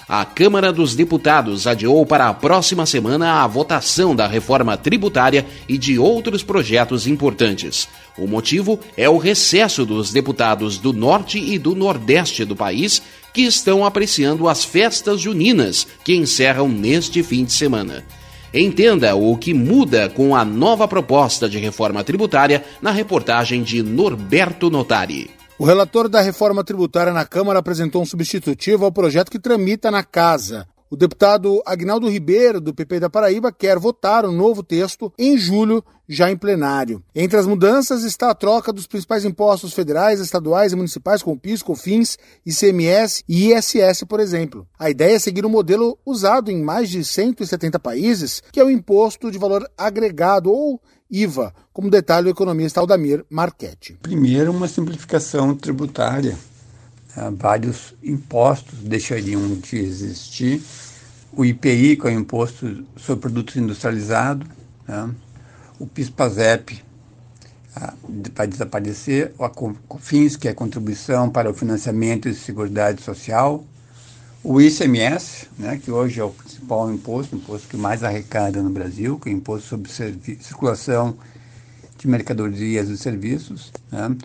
A 0.07 0.25
Câmara 0.25 0.74
dos 0.74 0.95
Deputados 0.95 1.65
adiou 1.65 2.05
para 2.05 2.27
a 2.27 2.33
próxima 2.33 2.86
semana 2.86 3.41
a 3.41 3.48
votação 3.48 4.15
da 4.15 4.27
reforma 4.27 4.75
tributária 4.75 5.45
e 5.67 5.77
de 5.77 5.98
outros 5.98 6.43
projetos 6.43 7.07
importantes. 7.07 7.88
O 8.17 8.27
motivo 8.27 8.79
é 8.98 9.10
o 9.10 9.17
recesso 9.17 9.86
dos 9.86 10.12
deputados 10.12 10.77
do 10.77 10.91
Norte 10.91 11.39
e 11.39 11.57
do 11.57 11.74
Nordeste 11.74 12.43
do 12.43 12.55
país 12.55 13.01
que 13.33 13.41
estão 13.41 13.86
apreciando 13.86 14.48
as 14.48 14.63
festas 14.63 15.22
juninas 15.22 15.88
que 16.03 16.15
encerram 16.15 16.67
neste 16.67 17.24
fim 17.24 17.45
de 17.45 17.53
semana. 17.53 18.03
Entenda 18.53 19.15
o 19.15 19.36
que 19.36 19.53
muda 19.53 20.10
com 20.10 20.36
a 20.36 20.45
nova 20.45 20.88
proposta 20.88 21.50
de 21.50 21.57
reforma 21.57 22.03
tributária 22.03 22.63
na 22.81 22.91
reportagem 22.91 23.63
de 23.63 23.81
Norberto 23.81 24.69
Notari. 24.69 25.31
O 25.57 25.65
relator 25.65 26.10
da 26.10 26.19
reforma 26.19 26.63
tributária 26.63 27.13
na 27.13 27.25
Câmara 27.25 27.60
apresentou 27.60 28.01
um 28.01 28.05
substitutivo 28.05 28.86
ao 28.86 28.91
projeto 28.91 29.29
que 29.29 29.39
tramita 29.39 29.91
na 29.91 30.03
Casa. 30.03 30.67
O 30.93 30.95
deputado 30.95 31.59
Agnaldo 31.65 32.07
Ribeiro, 32.07 32.62
do 32.62 32.71
PP 32.71 33.00
da 33.00 33.09
Paraíba, 33.09 33.51
quer 33.51 33.79
votar 33.79 34.25
o 34.25 34.29
um 34.29 34.31
novo 34.31 34.62
texto 34.62 35.12
em 35.17 35.35
julho, 35.35 35.83
já 36.07 36.29
em 36.29 36.38
plenário. 36.38 37.01
Entre 37.15 37.35
as 37.35 37.47
mudanças 37.47 38.03
está 38.03 38.29
a 38.29 38.35
troca 38.35 38.71
dos 38.71 38.85
principais 38.85 39.25
impostos 39.25 39.73
federais, 39.73 40.19
estaduais 40.19 40.71
e 40.71 40.75
municipais, 40.75 41.23
como 41.23 41.39
PIS, 41.39 41.63
COFINS, 41.63 42.19
ICMS 42.45 43.23
e 43.27 43.51
ISS, 43.51 44.03
por 44.07 44.19
exemplo. 44.19 44.67
A 44.77 44.91
ideia 44.91 45.15
é 45.15 45.19
seguir 45.19 45.43
o 45.43 45.47
um 45.47 45.51
modelo 45.51 45.97
usado 46.05 46.51
em 46.51 46.62
mais 46.62 46.91
de 46.91 47.03
170 47.03 47.79
países, 47.79 48.43
que 48.51 48.59
é 48.59 48.63
o 48.63 48.69
Imposto 48.69 49.31
de 49.31 49.39
Valor 49.39 49.67
Agregado, 49.75 50.51
ou 50.51 50.79
IVA, 51.09 51.55
como 51.73 51.89
detalhe 51.89 52.27
o 52.27 52.29
economista 52.29 52.79
Aldamir 52.79 53.25
Marchetti. 53.31 53.97
Primeiro, 54.00 54.51
uma 54.51 54.67
simplificação 54.67 55.55
tributária. 55.55 56.38
Vários 57.38 57.93
impostos 58.03 58.79
deixariam 58.79 59.55
de 59.60 59.77
existir. 59.77 60.62
O 61.32 61.46
IPI, 61.46 61.98
que 61.98 62.08
é 62.08 62.12
o 62.12 62.20
Imposto 62.20 62.84
sobre 62.96 63.22
Produtos 63.22 63.55
Industrializados, 63.55 64.48
né? 64.88 65.10
o 65.79 65.88
PIS-PASEP 65.88 66.84
ah, 67.75 67.93
vai 68.36 68.48
desaparecer, 68.48 69.34
o 69.38 69.50
COFINS, 69.50 70.36
que 70.36 70.48
é 70.48 70.51
a 70.51 70.55
Contribuição 70.55 71.29
para 71.29 71.50
o 71.50 71.53
Financiamento 71.53 72.29
e 72.29 72.36
Seguridade 72.36 73.01
Social, 73.01 73.65
o 74.43 74.60
ICMS, 74.60 75.48
né, 75.58 75.79
que 75.82 75.89
hoje 75.89 76.20
é 76.20 76.24
o 76.24 76.29
principal 76.29 76.91
imposto, 76.91 77.36
o 77.36 77.39
imposto 77.39 77.67
que 77.67 77.77
mais 77.77 78.03
arrecada 78.03 78.62
no 78.62 78.70
Brasil, 78.70 79.17
que 79.17 79.29
é 79.29 79.32
o 79.32 79.36
Imposto 79.36 79.70
sobre 79.70 79.89
Circulação 79.89 81.17
de 81.98 82.08
Mercadorias 82.08 82.89
e 82.89 82.98
Serviços, 82.98 83.72
né, 83.89 84.15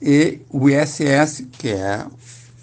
e 0.00 0.40
o 0.50 0.68
ISS, 0.68 1.46
que 1.58 1.68
é 1.68 2.06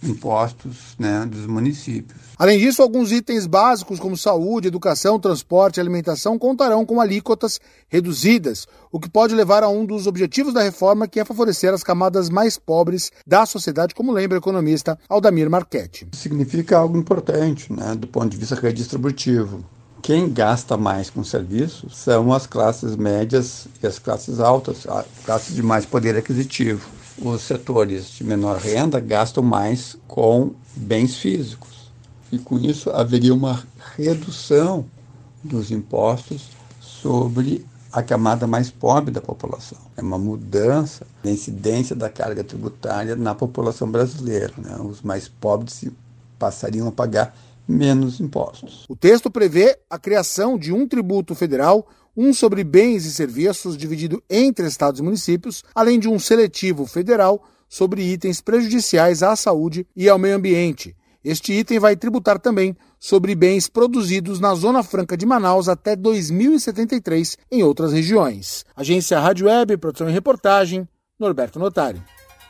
impostos 0.04 0.96
né, 0.98 1.26
dos 1.26 1.46
municípios. 1.46 2.28
Além 2.38 2.60
disso, 2.60 2.84
alguns 2.84 3.12
itens 3.12 3.48
básicos 3.48 4.00
como 4.00 4.16
saúde, 4.16 4.68
educação, 4.68 5.20
transporte 5.20 5.78
e 5.78 5.82
alimentação 5.82 6.38
contarão 6.38 6.86
com 6.86 7.02
alíquotas 7.02 7.60
reduzidas, 7.90 8.68
o 8.92 9.00
que 9.00 9.10
pode 9.10 9.34
levar 9.34 9.64
a 9.64 9.70
um 9.70 9.84
dos 9.84 10.06
objetivos 10.06 10.54
da 10.54 10.62
reforma, 10.62 11.08
que 11.08 11.20
é 11.20 11.26
favorecer 11.26 11.74
as 11.74 11.84
camadas 11.84 12.30
mais 12.30 12.56
pobres 12.56 13.12
da 13.26 13.46
sociedade, 13.46 13.96
como 13.96 14.12
lembra 14.12 14.38
o 14.38 14.42
economista 14.42 15.00
Aldamir 15.10 15.50
Marchetti. 15.50 16.08
Significa 16.12 16.78
algo 16.78 16.98
importante 16.98 17.74
né, 17.74 17.96
do 17.96 18.06
ponto 18.06 18.30
de 18.30 18.38
vista 18.38 18.54
redistributivo. 18.54 19.66
Quem 20.04 20.32
gasta 20.32 20.78
mais 20.78 21.10
com 21.10 21.24
serviços 21.24 21.98
são 21.98 22.32
as 22.32 22.46
classes 22.46 22.96
médias 22.96 23.68
e 23.82 23.88
as 23.88 23.98
classes 23.98 24.40
altas, 24.40 24.88
as 24.88 25.06
classes 25.26 25.56
de 25.56 25.64
mais 25.64 25.88
poder 25.88 26.16
aquisitivo. 26.16 26.88
Os 27.22 27.42
setores 27.42 28.10
de 28.10 28.24
menor 28.24 28.58
renda 28.58 29.00
gastam 29.00 29.44
mais 29.44 29.98
com 30.08 30.52
bens 30.76 31.16
físicos 31.16 31.92
e 32.32 32.38
com 32.38 32.60
isso 32.60 32.90
haveria 32.92 33.34
uma 33.34 33.64
redução 33.96 34.86
dos 35.44 35.72
impostos 35.72 36.50
sobre 36.80 37.66
a 37.92 38.04
camada 38.04 38.46
mais 38.46 38.70
pobre 38.70 39.12
da 39.12 39.22
população. 39.22 39.80
É 39.96 40.02
uma 40.02 40.20
mudança 40.20 41.08
da 41.24 41.32
incidência 41.32 41.96
da 41.96 42.10
carga 42.10 42.44
tributária 42.44 43.16
na 43.16 43.34
população 43.34 43.90
brasileira. 43.90 44.54
Né? 44.58 44.78
Os 44.80 45.02
mais 45.02 45.28
pobres 45.28 45.86
passariam 46.38 46.88
a 46.88 46.92
pagar 46.92 47.36
menos 47.68 48.20
impostos. 48.20 48.86
O 48.88 48.96
texto 48.96 49.30
prevê 49.30 49.78
a 49.90 49.98
criação 49.98 50.58
de 50.58 50.72
um 50.72 50.88
tributo 50.88 51.34
federal, 51.34 51.88
um 52.18 52.34
sobre 52.34 52.64
bens 52.64 53.06
e 53.06 53.12
serviços 53.12 53.78
dividido 53.78 54.22
entre 54.28 54.66
estados 54.66 55.00
e 55.00 55.04
municípios, 55.04 55.64
além 55.76 56.00
de 56.00 56.10
um 56.10 56.18
seletivo 56.18 56.88
federal 56.88 57.44
sobre 57.70 58.02
itens 58.02 58.42
prejudiciais 58.42 59.22
à 59.22 59.36
saúde 59.36 59.86
e 59.96 60.10
ao 60.10 60.18
meio 60.18 60.36
ambiente, 60.36 60.96
este 61.24 61.52
item 61.52 61.78
vai 61.78 61.96
tributar 61.96 62.40
também 62.40 62.74
sobre 62.98 63.36
bens 63.36 63.68
produzidos 63.68 64.40
na 64.40 64.56
Zona 64.56 64.82
Franca 64.82 65.18
de 65.18 65.26
Manaus 65.26 65.68
até 65.68 65.94
2073 65.94 67.38
em 67.52 67.64
outras 67.64 67.92
regiões. 67.92 68.66
Agência 68.74 69.20
Rádio 69.20 69.48
Web, 69.48 69.76
produção 69.76 70.10
e 70.10 70.14
reportagem, 70.14 70.88
Norberto 71.20 71.60
Notari. 71.60 72.02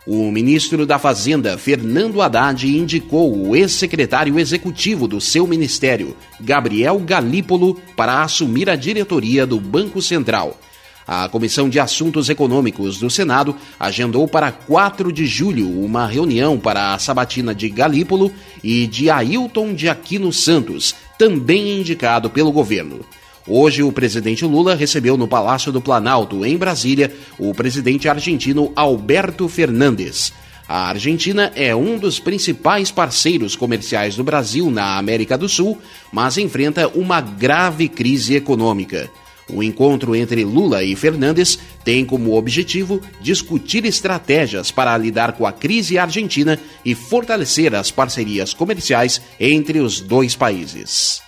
O 0.09 0.31
ministro 0.31 0.85
da 0.85 0.97
Fazenda, 0.97 1.57
Fernando 1.57 2.21
Haddad, 2.21 2.65
indicou 2.65 3.45
o 3.45 3.53
ex-secretário 3.53 4.39
executivo 4.39 5.05
do 5.05 5.19
seu 5.19 5.45
ministério, 5.45 6.15
Gabriel 6.39 6.97
Galípolo, 6.97 7.77
para 7.93 8.23
assumir 8.23 8.69
a 8.69 8.77
diretoria 8.77 9.45
do 9.45 9.59
Banco 9.59 10.01
Central. 10.01 10.57
A 11.05 11.27
Comissão 11.27 11.67
de 11.67 11.77
Assuntos 11.77 12.29
Econômicos 12.29 12.97
do 12.99 13.09
Senado 13.09 13.53
agendou 13.77 14.29
para 14.29 14.49
4 14.49 15.11
de 15.11 15.25
julho 15.25 15.69
uma 15.83 16.07
reunião 16.07 16.57
para 16.57 16.93
a 16.93 16.99
sabatina 16.99 17.53
de 17.53 17.67
Galípolo 17.67 18.31
e 18.63 18.87
de 18.87 19.09
Ailton 19.09 19.73
de 19.73 19.89
Aquino 19.89 20.31
Santos, 20.31 20.95
também 21.19 21.81
indicado 21.81 22.29
pelo 22.29 22.53
governo. 22.53 23.01
Hoje, 23.47 23.81
o 23.81 23.93
presidente 23.93 24.43
Lula 24.43 24.75
recebeu 24.75 25.15
no 25.15 25.25
Palácio 25.25 25.71
do 25.71 25.79
Planalto, 25.79 26.45
em 26.45 26.57
Brasília, 26.57 27.13
o 27.39 27.53
presidente 27.53 28.09
argentino 28.09 28.73
Alberto 28.75 29.47
Fernandes. 29.47 30.33
A 30.67 30.89
Argentina 30.89 31.53
é 31.55 31.73
um 31.73 31.97
dos 31.97 32.19
principais 32.19 32.91
parceiros 32.91 33.55
comerciais 33.55 34.17
do 34.17 34.23
Brasil 34.23 34.69
na 34.69 34.97
América 34.97 35.37
do 35.37 35.47
Sul, 35.47 35.77
mas 36.11 36.37
enfrenta 36.37 36.89
uma 36.89 37.21
grave 37.21 37.87
crise 37.87 38.35
econômica. 38.35 39.09
O 39.49 39.63
encontro 39.63 40.13
entre 40.13 40.43
Lula 40.43 40.83
e 40.83 40.93
Fernandes 40.93 41.57
tem 41.85 42.03
como 42.03 42.35
objetivo 42.35 43.01
discutir 43.21 43.85
estratégias 43.85 44.71
para 44.71 44.97
lidar 44.97 45.31
com 45.31 45.45
a 45.45 45.53
crise 45.53 45.97
argentina 45.97 46.59
e 46.83 46.93
fortalecer 46.93 47.73
as 47.73 47.89
parcerias 47.89 48.53
comerciais 48.53 49.21
entre 49.39 49.79
os 49.79 50.01
dois 50.01 50.35
países. 50.35 51.25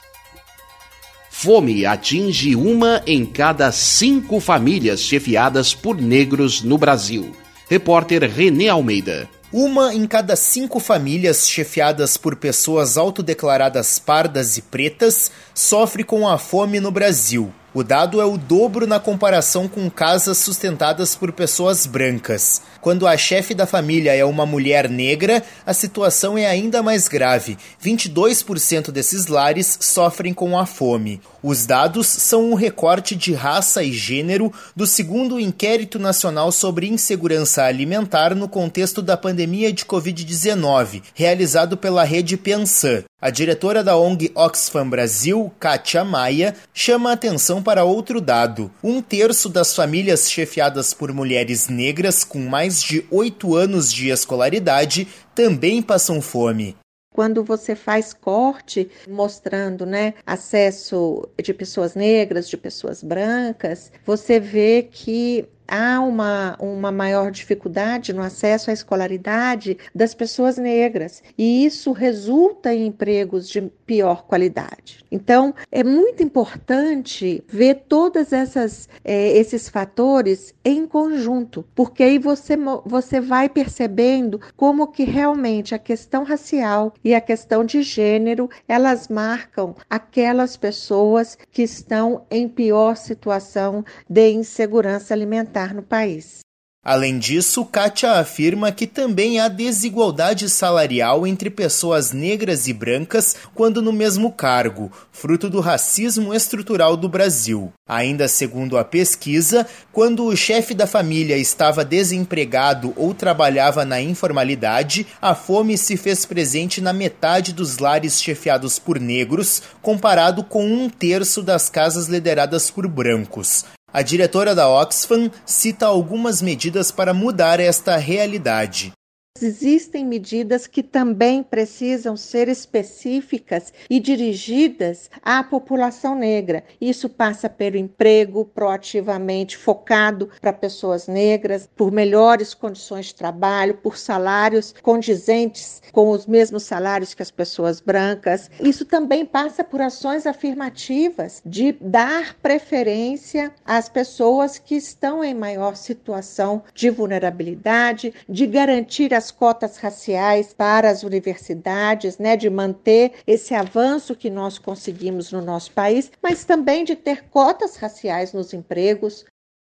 Fome 1.41 1.85
atinge 1.85 2.53
uma 2.53 3.01
em 3.07 3.25
cada 3.25 3.71
cinco 3.71 4.41
famílias 4.41 4.99
chefiadas 4.99 5.73
por 5.73 5.95
negros 5.95 6.61
no 6.61 6.77
Brasil. 6.77 7.33
Repórter 7.69 8.29
René 8.29 8.67
Almeida. 8.67 9.29
Uma 9.49 9.93
em 9.93 10.05
cada 10.05 10.35
cinco 10.35 10.81
famílias 10.81 11.47
chefiadas 11.47 12.17
por 12.17 12.35
pessoas 12.35 12.97
autodeclaradas 12.97 13.97
pardas 13.97 14.57
e 14.57 14.61
pretas 14.63 15.31
sofre 15.55 16.03
com 16.03 16.27
a 16.27 16.37
fome 16.37 16.81
no 16.81 16.91
Brasil. 16.91 17.53
O 17.71 17.83
dado 17.83 18.19
é 18.19 18.25
o 18.25 18.35
dobro 18.35 18.87
na 18.87 18.99
comparação 18.99 19.67
com 19.67 19.91
casas 19.91 20.39
sustentadas 20.39 21.15
por 21.15 21.31
pessoas 21.31 21.85
brancas. 21.85 22.63
Quando 22.81 23.05
a 23.05 23.15
chefe 23.15 23.53
da 23.53 23.67
família 23.67 24.15
é 24.15 24.25
uma 24.25 24.43
mulher 24.43 24.89
negra, 24.89 25.43
a 25.63 25.71
situação 25.71 26.35
é 26.35 26.47
ainda 26.47 26.81
mais 26.81 27.07
grave. 27.07 27.59
22% 27.83 28.89
desses 28.89 29.27
lares 29.27 29.77
sofrem 29.81 30.33
com 30.33 30.57
a 30.57 30.65
fome. 30.65 31.21
Os 31.41 31.65
dados 31.65 32.05
são 32.07 32.51
um 32.51 32.53
recorte 32.53 33.15
de 33.15 33.33
raça 33.33 33.81
e 33.81 33.93
gênero 33.93 34.51
do 34.75 34.85
segundo 34.85 35.39
Inquérito 35.39 35.97
Nacional 35.97 36.51
sobre 36.51 36.89
Insegurança 36.89 37.63
Alimentar 37.63 38.35
no 38.35 38.49
contexto 38.49 39.01
da 39.01 39.15
pandemia 39.15 39.71
de 39.71 39.85
Covid-19, 39.85 41.01
realizado 41.13 41.77
pela 41.77 42.03
rede 42.03 42.35
Pensan. 42.35 43.03
A 43.21 43.29
diretora 43.29 43.83
da 43.83 43.97
ONG 43.97 44.31
Oxfam 44.35 44.89
Brasil, 44.89 45.51
Kátia 45.59 46.03
Maia, 46.03 46.55
chama 46.73 47.09
a 47.09 47.13
atenção 47.13 47.63
para 47.63 47.85
outro 47.85 48.19
dado. 48.19 48.71
Um 48.83 49.01
terço 49.01 49.47
das 49.47 49.73
famílias 49.73 50.29
chefiadas 50.29 50.93
por 50.93 51.13
mulheres 51.13 51.69
negras 51.69 52.23
com 52.23 52.39
mais 52.39 52.81
de 52.81 53.05
oito 53.09 53.55
anos 53.55 53.93
de 53.93 54.09
escolaridade 54.09 55.07
também 55.33 55.81
passam 55.81 56.21
fome. 56.21 56.75
Quando 57.19 57.43
você 57.43 57.75
faz 57.75 58.13
corte 58.13 58.89
mostrando 59.05 59.85
né, 59.85 60.13
acesso 60.25 61.27
de 61.43 61.53
pessoas 61.53 61.93
negras, 61.93 62.47
de 62.47 62.55
pessoas 62.55 63.03
brancas, 63.03 63.91
você 64.05 64.39
vê 64.39 64.83
que 64.89 65.45
há 65.69 65.99
uma, 66.01 66.57
uma 66.59 66.91
maior 66.91 67.31
dificuldade 67.31 68.11
no 68.11 68.21
acesso 68.21 68.69
à 68.69 68.73
escolaridade 68.73 69.77
das 69.93 70.13
pessoas 70.13 70.57
negras, 70.57 71.21
e 71.37 71.65
isso 71.65 71.91
resulta 71.91 72.73
em 72.73 72.87
empregos 72.87 73.47
de 73.47 73.61
pior 73.85 74.23
qualidade. 74.23 75.05
Então, 75.11 75.53
é 75.71 75.83
muito 75.83 76.21
importante 76.21 77.43
ver 77.47 77.85
todos 77.87 78.31
é, 78.31 79.37
esses 79.37 79.67
fatores 79.69 80.53
em 80.63 80.85
conjunto, 80.85 81.65
porque 81.73 82.03
aí 82.03 82.19
você, 82.19 82.55
você 82.85 83.19
vai 83.19 83.49
percebendo 83.49 84.39
como 84.55 84.87
que 84.87 85.03
realmente 85.03 85.73
a 85.73 85.79
questão 85.79 86.23
racial 86.23 86.93
e 87.03 87.15
a 87.15 87.21
questão 87.21 87.63
de 87.63 87.81
gênero, 87.81 88.49
elas 88.67 89.07
marcam 89.07 89.75
aquelas 89.89 90.55
pessoas 90.55 91.37
que 91.51 91.63
estão 91.63 92.25
em 92.29 92.47
pior 92.47 92.95
situação 92.95 93.83
de 94.07 94.29
insegurança 94.31 95.13
alimentar 95.13 95.58
no 95.67 95.83
país. 95.83 96.39
Além 96.81 97.19
disso, 97.19 97.65
Kátia 97.65 98.13
afirma 98.13 98.71
que 98.71 98.87
também 98.87 99.37
há 99.37 99.49
desigualdade 99.49 100.49
salarial 100.49 101.27
entre 101.27 101.49
pessoas 101.49 102.13
negras 102.13 102.69
e 102.69 102.73
brancas 102.73 103.35
quando 103.53 103.81
no 103.81 103.91
mesmo 103.91 104.31
cargo, 104.31 104.89
fruto 105.11 105.49
do 105.49 105.59
racismo 105.59 106.33
estrutural 106.33 106.95
do 106.95 107.09
Brasil. 107.09 107.73
Ainda 107.85 108.29
segundo 108.29 108.77
a 108.77 108.85
pesquisa, 108.85 109.67
quando 109.91 110.23
o 110.23 110.37
chefe 110.37 110.73
da 110.73 110.87
família 110.87 111.37
estava 111.37 111.83
desempregado 111.83 112.93
ou 112.95 113.13
trabalhava 113.13 113.83
na 113.83 113.99
informalidade, 113.99 115.05
a 115.21 115.35
fome 115.35 115.77
se 115.77 115.97
fez 115.97 116.25
presente 116.25 116.79
na 116.79 116.93
metade 116.93 117.51
dos 117.51 117.77
lares 117.79 118.21
chefiados 118.21 118.79
por 118.79 119.01
negros, 119.01 119.61
comparado 119.81 120.45
com 120.45 120.65
um 120.65 120.89
terço 120.89 121.43
das 121.43 121.69
casas 121.69 122.07
lideradas 122.07 122.71
por 122.71 122.87
brancos. 122.87 123.65
A 123.91 124.01
diretora 124.01 124.53
da 124.53 124.69
Oxfam 124.69 125.31
cita 125.45 125.87
algumas 125.87 126.41
medidas 126.41 126.91
para 126.91 127.13
mudar 127.13 127.59
esta 127.59 127.97
realidade. 127.97 128.93
Existem 129.41 130.05
medidas 130.05 130.67
que 130.67 130.83
também 130.83 131.41
precisam 131.41 132.17
ser 132.17 132.49
específicas 132.49 133.71
e 133.89 133.99
dirigidas 133.99 135.09
à 135.23 135.41
população 135.43 136.13
negra. 136.13 136.63
Isso 136.81 137.07
passa 137.07 137.49
pelo 137.49 137.77
emprego 137.77 138.43
proativamente 138.43 139.55
focado 139.55 140.29
para 140.41 140.51
pessoas 140.51 141.07
negras, 141.07 141.69
por 141.73 141.91
melhores 141.91 142.53
condições 142.53 143.07
de 143.07 143.15
trabalho, 143.15 143.75
por 143.75 143.97
salários 143.97 144.73
condizentes 144.81 145.81
com 145.93 146.09
os 146.09 146.25
mesmos 146.25 146.63
salários 146.63 147.13
que 147.13 147.21
as 147.21 147.31
pessoas 147.31 147.79
brancas. 147.79 148.49
Isso 148.59 148.83
também 148.83 149.25
passa 149.25 149.63
por 149.63 149.79
ações 149.79 150.27
afirmativas 150.27 151.41
de 151.45 151.71
dar 151.79 152.35
preferência 152.41 153.53
às 153.63 153.87
pessoas 153.87 154.57
que 154.57 154.75
estão 154.75 155.23
em 155.23 155.33
maior 155.33 155.75
situação 155.75 156.63
de 156.73 156.89
vulnerabilidade, 156.89 158.13
de 158.27 158.45
garantir 158.45 159.13
as 159.19 159.29
cotas 159.29 159.77
raciais 159.77 160.53
para 160.53 160.89
as 160.89 161.03
universidades, 161.03 162.17
né, 162.17 162.35
de 162.35 162.49
manter 162.49 163.11
esse 163.27 163.53
avanço 163.53 164.15
que 164.15 164.29
nós 164.29 164.57
conseguimos 164.57 165.31
no 165.31 165.41
nosso 165.41 165.71
país, 165.71 166.11
mas 166.23 166.43
também 166.43 166.83
de 166.83 166.95
ter 166.95 167.25
cotas 167.29 167.75
raciais 167.75 168.33
nos 168.33 168.53
empregos, 168.53 169.25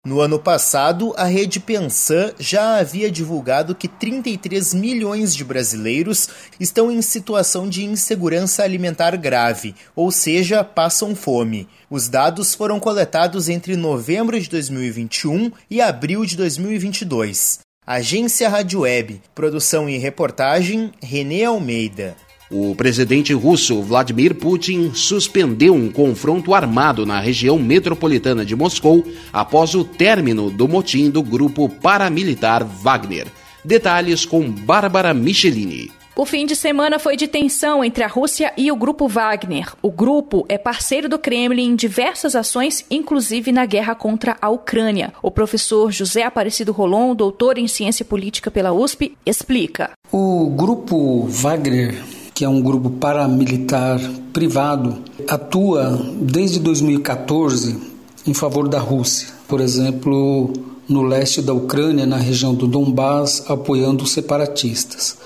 no 0.06 0.20
ano 0.20 0.38
passado, 0.38 1.14
a 1.16 1.24
rede 1.24 1.58
Pensan 1.58 2.34
já 2.38 2.76
havia 2.76 3.10
divulgado 3.10 3.74
que 3.74 3.88
33 3.88 4.74
milhões 4.74 5.34
de 5.34 5.42
brasileiros 5.42 6.28
estão 6.60 6.90
em 6.90 7.00
situação 7.00 7.66
de 7.66 7.86
insegurança 7.86 8.62
alimentar 8.62 9.16
grave, 9.16 9.74
ou 9.96 10.10
seja, 10.10 10.62
passam 10.62 11.16
fome. 11.16 11.66
Os 11.88 12.06
dados 12.06 12.54
foram 12.54 12.78
coletados 12.78 13.48
entre 13.48 13.76
novembro 13.76 14.38
de 14.38 14.46
2021 14.50 15.50
e 15.70 15.80
abril 15.80 16.26
de 16.26 16.36
2022. 16.36 17.60
Agência 17.86 18.48
Rádio 18.48 18.80
Web, 18.80 19.20
produção 19.34 19.90
e 19.90 19.98
reportagem 19.98 20.90
Renê 21.02 21.44
Almeida. 21.44 22.16
O 22.50 22.74
presidente 22.74 23.34
russo 23.34 23.82
Vladimir 23.82 24.34
Putin 24.36 24.92
suspendeu 24.94 25.74
um 25.74 25.92
confronto 25.92 26.54
armado 26.54 27.04
na 27.04 27.20
região 27.20 27.58
metropolitana 27.58 28.42
de 28.42 28.56
Moscou 28.56 29.04
após 29.30 29.74
o 29.74 29.84
término 29.84 30.50
do 30.50 30.66
motim 30.66 31.10
do 31.10 31.22
grupo 31.22 31.68
paramilitar 31.68 32.64
Wagner. 32.64 33.26
Detalhes 33.62 34.24
com 34.24 34.50
Bárbara 34.50 35.12
Michelini. 35.12 35.90
O 36.16 36.24
fim 36.24 36.46
de 36.46 36.54
semana 36.54 37.00
foi 37.00 37.16
de 37.16 37.26
tensão 37.26 37.82
entre 37.82 38.04
a 38.04 38.06
Rússia 38.06 38.52
e 38.56 38.70
o 38.70 38.76
grupo 38.76 39.08
Wagner. 39.08 39.72
O 39.82 39.90
grupo 39.90 40.46
é 40.48 40.56
parceiro 40.56 41.08
do 41.08 41.18
Kremlin 41.18 41.70
em 41.70 41.74
diversas 41.74 42.36
ações, 42.36 42.84
inclusive 42.88 43.50
na 43.50 43.66
guerra 43.66 43.96
contra 43.96 44.36
a 44.40 44.48
Ucrânia. 44.48 45.12
O 45.20 45.28
professor 45.28 45.90
José 45.90 46.22
Aparecido 46.22 46.70
Rolon, 46.70 47.16
doutor 47.16 47.58
em 47.58 47.66
ciência 47.66 48.04
política 48.04 48.48
pela 48.48 48.72
USP, 48.72 49.16
explica. 49.26 49.90
O 50.12 50.50
grupo 50.50 51.26
Wagner 51.26 52.00
que 52.34 52.44
é 52.44 52.48
um 52.48 52.60
grupo 52.60 52.90
paramilitar 52.90 54.00
privado, 54.32 54.98
atua 55.28 56.04
desde 56.20 56.58
2014 56.58 57.78
em 58.26 58.34
favor 58.34 58.68
da 58.68 58.80
Rússia. 58.80 59.28
Por 59.46 59.60
exemplo, 59.60 60.52
no 60.88 61.02
leste 61.02 61.40
da 61.40 61.52
Ucrânia, 61.54 62.04
na 62.04 62.16
região 62.16 62.52
do 62.52 62.66
Donbás, 62.66 63.44
apoiando 63.46 64.02
os 64.02 64.10
separatistas 64.10 65.16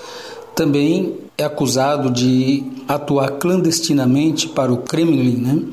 também 0.59 1.15
é 1.37 1.45
acusado 1.45 2.11
de 2.11 2.65
atuar 2.85 3.29
clandestinamente 3.39 4.49
para 4.49 4.73
o 4.73 4.79
Kremlin, 4.79 5.37
né? 5.37 5.63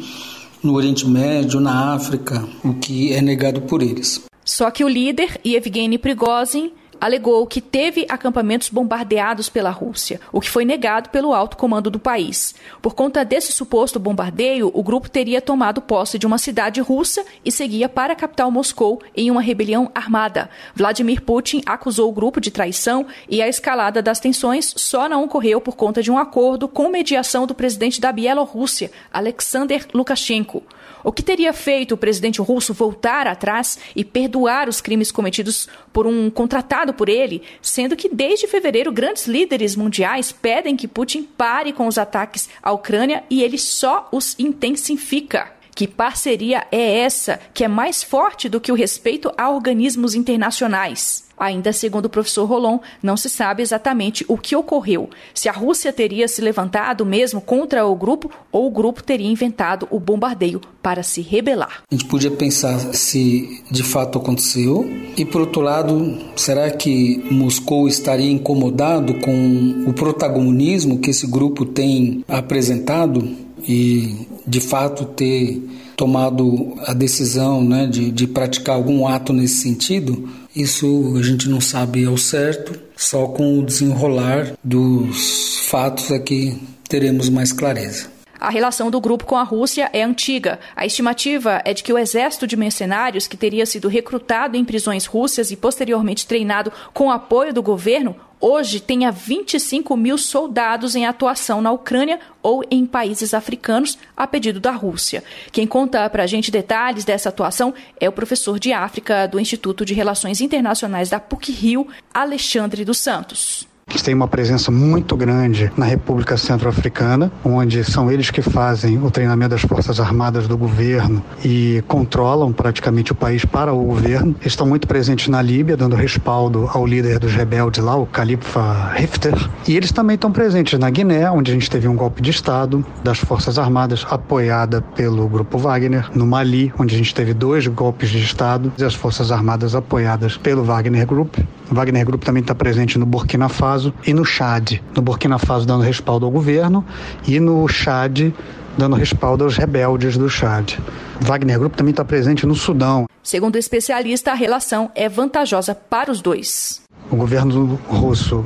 no 0.63 0.75
Oriente 0.75 1.05
Médio, 1.09 1.59
na 1.59 1.93
África, 1.93 2.49
o 2.65 2.73
que 2.75 3.13
é 3.13 3.21
negado 3.21 3.63
por 3.63 3.83
eles. 3.83 4.23
Só 4.45 4.71
que 4.71 4.85
o 4.85 4.89
líder, 4.89 5.41
Yevgeny 5.45 5.99
Prigozhin, 5.99 6.71
alegou 7.01 7.47
que 7.47 7.61
teve 7.61 8.07
acampamentos 8.09 8.69
bombardeados 8.69 9.49
pela 9.49 9.71
Rússia, 9.71 10.21
o 10.33 10.41
que 10.41 10.51
foi 10.51 10.65
negado 10.65 11.11
pelo 11.11 11.35
alto 11.35 11.57
comando 11.57 11.91
do 11.91 11.99
país. 11.99 12.55
Por 12.81 12.95
conta 12.95 13.25
desse 13.25 13.53
suposto 13.53 13.99
bombardeio, 13.99 14.71
o 14.75 14.83
grupo 14.83 15.11
teria 15.11 15.41
tomado 15.41 15.81
posse 15.81 16.19
de 16.19 16.27
uma 16.27 16.39
cidade 16.39 16.81
russa 16.81 17.25
e 17.45 17.53
seguia 17.53 17.89
para 17.89 18.13
a 18.13 18.17
capital 18.17 18.51
Moscou 18.51 19.01
em 19.17 19.31
uma 19.31 19.41
rebelião 19.41 19.91
armada. 19.95 20.51
Vladimir 20.75 21.23
Putin 21.23 21.63
acusou 21.67 22.09
o 22.09 22.13
grupo 22.13 22.41
de 22.41 22.51
traição 22.51 23.07
e 23.29 23.43
a 23.43 23.49
escalada 23.49 24.03
das 24.03 24.21
tensões 24.21 24.75
só 24.77 25.09
não 25.09 25.25
ocorreu 25.25 25.61
por 25.61 25.77
conta 25.77 26.03
de 26.03 26.11
um 26.11 26.19
acordo 26.19 26.69
com 26.69 26.89
mediação 26.89 27.47
do 27.47 27.55
presidente 27.55 28.01
da 28.01 28.13
Bielorrússia, 28.13 28.91
Alexander 29.13 29.87
Lukashenko. 29.93 30.63
O 31.07 31.13
que 31.13 31.23
teria 31.23 31.53
feito 31.53 31.93
o 31.93 31.97
presidente 31.97 32.41
russo 32.41 32.75
voltar 32.75 33.29
atrás 33.29 33.79
e 33.95 34.05
perdoar 34.05 34.69
os 34.69 34.81
crimes 34.81 35.13
cometidos 35.13 35.69
por 35.93 36.05
um 36.05 36.29
contratado 36.29 36.93
por 36.93 37.09
ele, 37.09 37.45
sendo 37.63 37.95
que 37.95 38.09
desde 38.09 38.49
fevereiro 38.49 38.91
grandes 38.91 39.29
líderes 39.29 39.77
mundiais 39.77 40.33
pedem 40.33 40.75
que 40.75 40.89
Putin 40.89 41.23
pare 41.23 41.73
com 41.73 41.87
os 41.87 41.97
ataques 41.97 42.49
à 42.61 42.73
Ucrânia 42.73 43.23
e 43.31 43.41
ele 43.41 43.57
só 43.57 44.09
os 44.11 44.35
intensifica? 44.37 45.53
Que 45.77 45.87
parceria 45.87 46.67
é 46.73 46.99
essa 46.99 47.39
que 47.55 47.63
é 47.63 47.69
mais 47.69 48.03
forte 48.03 48.49
do 48.49 48.61
que 48.61 48.73
o 48.73 48.75
respeito 48.75 49.33
a 49.39 49.49
organismos 49.49 50.17
internacionais? 50.17 51.26
Ainda 51.39 51.73
segundo 51.73 52.07
o 52.07 52.11
professor 52.11 52.45
Rolon, 52.45 52.79
não 53.03 53.17
se 53.17 53.29
sabe 53.29 53.63
exatamente 53.63 54.25
o 54.29 54.39
que 54.39 54.57
ocorreu, 54.57 55.11
se 55.35 55.49
a 55.49 55.53
Rússia 55.53 55.93
teria 55.93 56.29
se 56.29 56.41
levantado 56.41 57.05
mesmo 57.05 57.41
contra 57.41 57.87
o 57.87 57.95
grupo 57.95 58.31
ou 58.51 58.67
o 58.67 58.71
grupo 58.71 59.03
teria 59.03 59.31
inventado 59.31 59.87
o 59.91 60.01
bombardeio 60.01 60.61
para 60.83 61.03
se 61.03 61.21
rebelar. 61.21 61.83
A 61.91 61.95
gente 61.95 62.07
podia 62.07 62.31
pensar 62.31 62.79
se 62.95 63.63
de 63.71 63.83
fato 63.83 64.19
aconteceu. 64.19 64.89
E 65.17 65.25
por 65.25 65.41
outro 65.41 65.61
lado, 65.61 66.17
será 66.37 66.71
que 66.71 67.23
Moscou 67.31 67.89
estaria 67.89 68.31
incomodado 68.31 69.15
com 69.15 69.85
o 69.87 69.93
protagonismo 69.93 70.99
que 70.99 71.11
esse 71.11 71.27
grupo 71.27 71.65
tem 71.65 72.25
apresentado 72.29 73.29
e 73.69 74.27
de 74.47 74.61
fato 74.61 75.05
ter 75.05 75.61
tomado 75.97 76.75
a 76.87 76.93
decisão 76.93 77.65
né, 77.65 77.87
de, 77.87 78.11
de 78.11 78.27
praticar 78.27 78.77
algum 78.77 79.09
ato 79.09 79.33
nesse 79.33 79.57
sentido, 79.57 80.29
isso 80.57 81.15
a 81.19 81.23
gente 81.23 81.49
não 81.49 81.61
sabe 81.61 82.07
ao 82.07 82.17
certo, 82.17 82.81
só 82.97 83.27
com 83.27 83.59
o 83.59 83.65
desenrolar 83.65 84.55
dos 84.65 85.69
fatos 85.69 86.11
é 86.11 86.19
que 86.19 86.59
teremos 86.89 87.29
mais 87.29 87.53
clareza. 87.53 88.17
A 88.39 88.51
relação 88.51 88.91
do 88.91 89.01
grupo 89.01 89.25
com 89.25 89.37
a 89.37 89.43
Rússia 89.43 89.91
é 89.93 90.03
antiga. 90.03 90.59
A 90.75 90.85
estimativa 90.85 91.63
é 91.65 91.73
de 91.73 91.83
que 91.83 91.93
o 91.93 91.99
exército 91.99 92.47
de 92.47 92.57
mercenários, 92.57 93.27
que 93.27 93.37
teria 93.37 93.65
sido 93.65 93.89
recrutado 93.89 94.57
em 94.57 94.65
prisões 94.65 95.07
russas 95.07 95.51
e 95.51 95.57
posteriormente 95.57 96.27
treinado 96.27 96.73
com 96.93 97.11
apoio 97.11 97.53
do 97.53 97.63
governo, 97.63 98.15
hoje 98.41 98.81
tenha 98.81 99.11
25 99.11 99.97
mil 99.97 100.19
soldados 100.19 100.95
em 100.95 101.07
atuação 101.07 101.61
na 101.61 101.73
Ucrânia 101.73 102.21
ou 102.43 102.65
em 102.71 102.87
países 102.87 103.35
africanos, 103.35 103.99
a 104.17 104.27
pedido 104.27 104.61
da 104.61 104.73
Rússia. 104.73 105.23
Quem 105.53 105.67
conta 105.67 106.09
para 106.11 106.23
a 106.23 106.27
gente 106.27 106.51
detalhes 106.51 107.05
dessa 107.05 107.29
atuação 107.29 107.75
é 108.01 108.09
o 108.09 108.13
professor 108.13 108.59
de 108.59 108.73
África 108.73 109.27
do 109.27 109.41
Instituto 109.41 109.85
de 109.85 109.95
Relações 109.95 110.41
Internacionais 110.41 111.09
da 111.09 111.21
PUC-Rio, 111.21 111.89
Alexandre 112.13 112.85
dos 112.85 112.99
Santos. 112.99 113.67
Que 113.89 114.03
tem 114.03 114.15
uma 114.15 114.27
presença 114.27 114.71
muito 114.71 115.17
grande 115.17 115.71
na 115.77 115.87
República 115.87 116.37
Centro-Africana, 116.37 117.31
onde 117.45 117.85
são 117.85 118.11
eles 118.11 118.31
que 118.31 118.43
fazem 118.43 118.99
o 119.03 119.11
treinamento 119.13 119.51
das 119.51 119.63
Forças 119.63 120.01
Armadas 120.01 120.49
do 120.49 120.59
governo 120.59 121.23
e 121.45 121.83
controlam 121.87 122.53
praticamente 122.53 123.13
o 123.13 123.15
país 123.15 123.45
para 123.45 123.73
o 123.73 123.85
governo. 123.85 124.35
Estão 124.45 124.67
muito 124.67 124.89
presentes 124.89 125.29
na 125.29 125.41
Líbia, 125.41 125.77
dando 125.77 125.95
respaldo 125.95 126.69
ao 126.73 126.85
líder 126.85 127.21
dos 127.21 127.33
rebeldes 127.33 127.83
lá, 127.83 127.97
o 127.97 128.07
Khalifa 128.07 128.93
Hifter. 128.99 129.35
E 129.69 129.77
eles 129.77 129.93
também 129.93 130.17
estão 130.17 130.33
presentes 130.33 130.77
na 130.79 130.91
Guiné, 130.91 131.31
onde 131.31 131.53
a 131.53 131.55
gente 131.55 131.71
teve 131.71 131.87
um 131.87 131.95
golpe 131.95 132.21
de 132.21 132.31
Estado 132.31 132.85
das 133.05 133.19
Forças 133.19 133.57
Armadas, 133.57 134.05
apoiada 134.11 134.83
pelo 134.83 135.29
Grupo 135.29 135.59
Wagner. 135.59 136.11
No 136.13 136.27
Mali, 136.27 136.73
onde 136.77 136.95
a 136.97 136.99
gente 136.99 137.15
teve 137.15 137.33
dois 137.33 137.67
golpes 137.69 138.11
de 138.11 138.19
Estado, 138.19 138.73
e 138.77 138.85
as 138.85 138.95
Forças 138.95 139.31
Armadas 139.31 139.77
apoiadas 139.77 140.37
pelo 140.37 140.65
Wagner 140.65 141.07
Group. 141.07 141.37
Wagner 141.71 142.05
Group 142.05 142.23
também 142.23 142.41
está 142.41 142.55
presente 142.55 142.99
no 142.99 143.05
Burkina 143.05 143.49
Faso 143.49 143.93
e 144.07 144.15
no 144.15 144.25
Chad. 144.25 144.81
No 144.95 145.03
Burkina 145.03 145.39
Faso, 145.39 145.67
dando 145.67 145.83
respaldo 145.83 146.25
ao 146.25 146.31
governo, 146.31 146.85
e 147.27 147.41
no 147.41 147.67
Chad, 147.69 148.33
dando 148.79 148.95
respaldo 148.95 149.45
aos 149.45 149.57
rebeldes 149.57 150.17
do 150.17 150.29
Chad. 150.29 150.75
Wagner 151.21 151.59
Group 151.59 151.75
também 151.75 151.91
está 151.91 152.05
presente 152.05 152.47
no 152.47 152.55
Sudão. 152.55 153.07
Segundo 153.23 153.57
o 153.57 153.59
especialista, 153.59 154.31
a 154.31 154.35
relação 154.35 154.91
é 154.95 155.09
vantajosa 155.09 155.75
para 155.75 156.11
os 156.11 156.21
dois. 156.21 156.83
O 157.11 157.17
governo 157.17 157.79
russo 157.89 158.45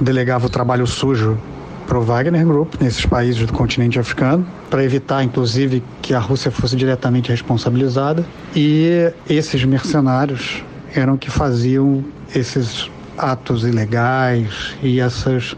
delegava 0.00 0.46
o 0.46 0.50
trabalho 0.50 0.86
sujo 0.86 1.38
para 1.86 1.98
o 1.98 2.02
Wagner 2.02 2.44
Group 2.44 2.74
nesses 2.80 3.06
países 3.06 3.46
do 3.46 3.52
continente 3.52 3.98
africano, 3.98 4.46
para 4.68 4.84
evitar, 4.84 5.22
inclusive, 5.22 5.82
que 6.02 6.12
a 6.12 6.18
Rússia 6.18 6.50
fosse 6.50 6.76
diretamente 6.76 7.30
responsabilizada. 7.30 8.26
E 8.54 9.10
esses 9.28 9.64
mercenários 9.64 10.62
eram 10.98 11.16
que 11.16 11.30
faziam 11.30 12.04
esses 12.34 12.90
atos 13.16 13.64
ilegais 13.64 14.76
e 14.82 15.00
essas 15.00 15.56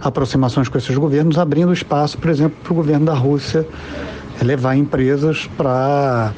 aproximações 0.00 0.68
com 0.68 0.76
esses 0.76 0.96
governos, 0.96 1.38
abrindo 1.38 1.72
espaço, 1.72 2.18
por 2.18 2.30
exemplo, 2.30 2.56
para 2.62 2.72
o 2.72 2.76
governo 2.76 3.06
da 3.06 3.14
Rússia 3.14 3.66
levar 4.42 4.76
empresas 4.76 5.48
para 5.56 6.32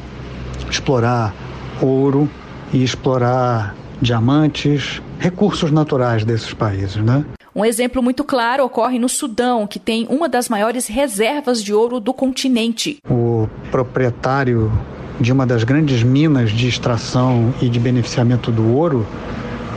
explorar 0.71 1.35
ouro 1.81 2.29
e 2.73 2.83
explorar 2.83 3.75
diamantes, 4.01 5.03
recursos 5.19 5.71
naturais 5.71 6.25
desses 6.25 6.53
países, 6.53 6.97
né? 6.97 7.25
Um 7.55 7.65
exemplo 7.65 8.03
muito 8.03 8.23
claro 8.23 8.65
ocorre 8.65 8.99
no 8.99 9.09
Sudão, 9.09 9.67
que 9.67 9.79
tem 9.79 10.07
uma 10.11 10.29
das 10.29 10.47
maiores 10.47 10.87
reservas 10.87 11.63
de 11.63 11.73
ouro 11.73 11.99
do 11.99 12.13
continente. 12.13 12.99
O 13.09 13.49
proprietário 13.71 14.71
de 15.21 15.33
uma 15.33 15.47
das 15.47 15.65
grandes 15.65 16.03
minas 16.03 16.51
de 16.51 16.69
extração 16.69 17.53
e 17.61 17.69
de 17.69 17.81
beneficiamento 17.81 18.51
do 18.51 18.75
ouro 18.75 19.07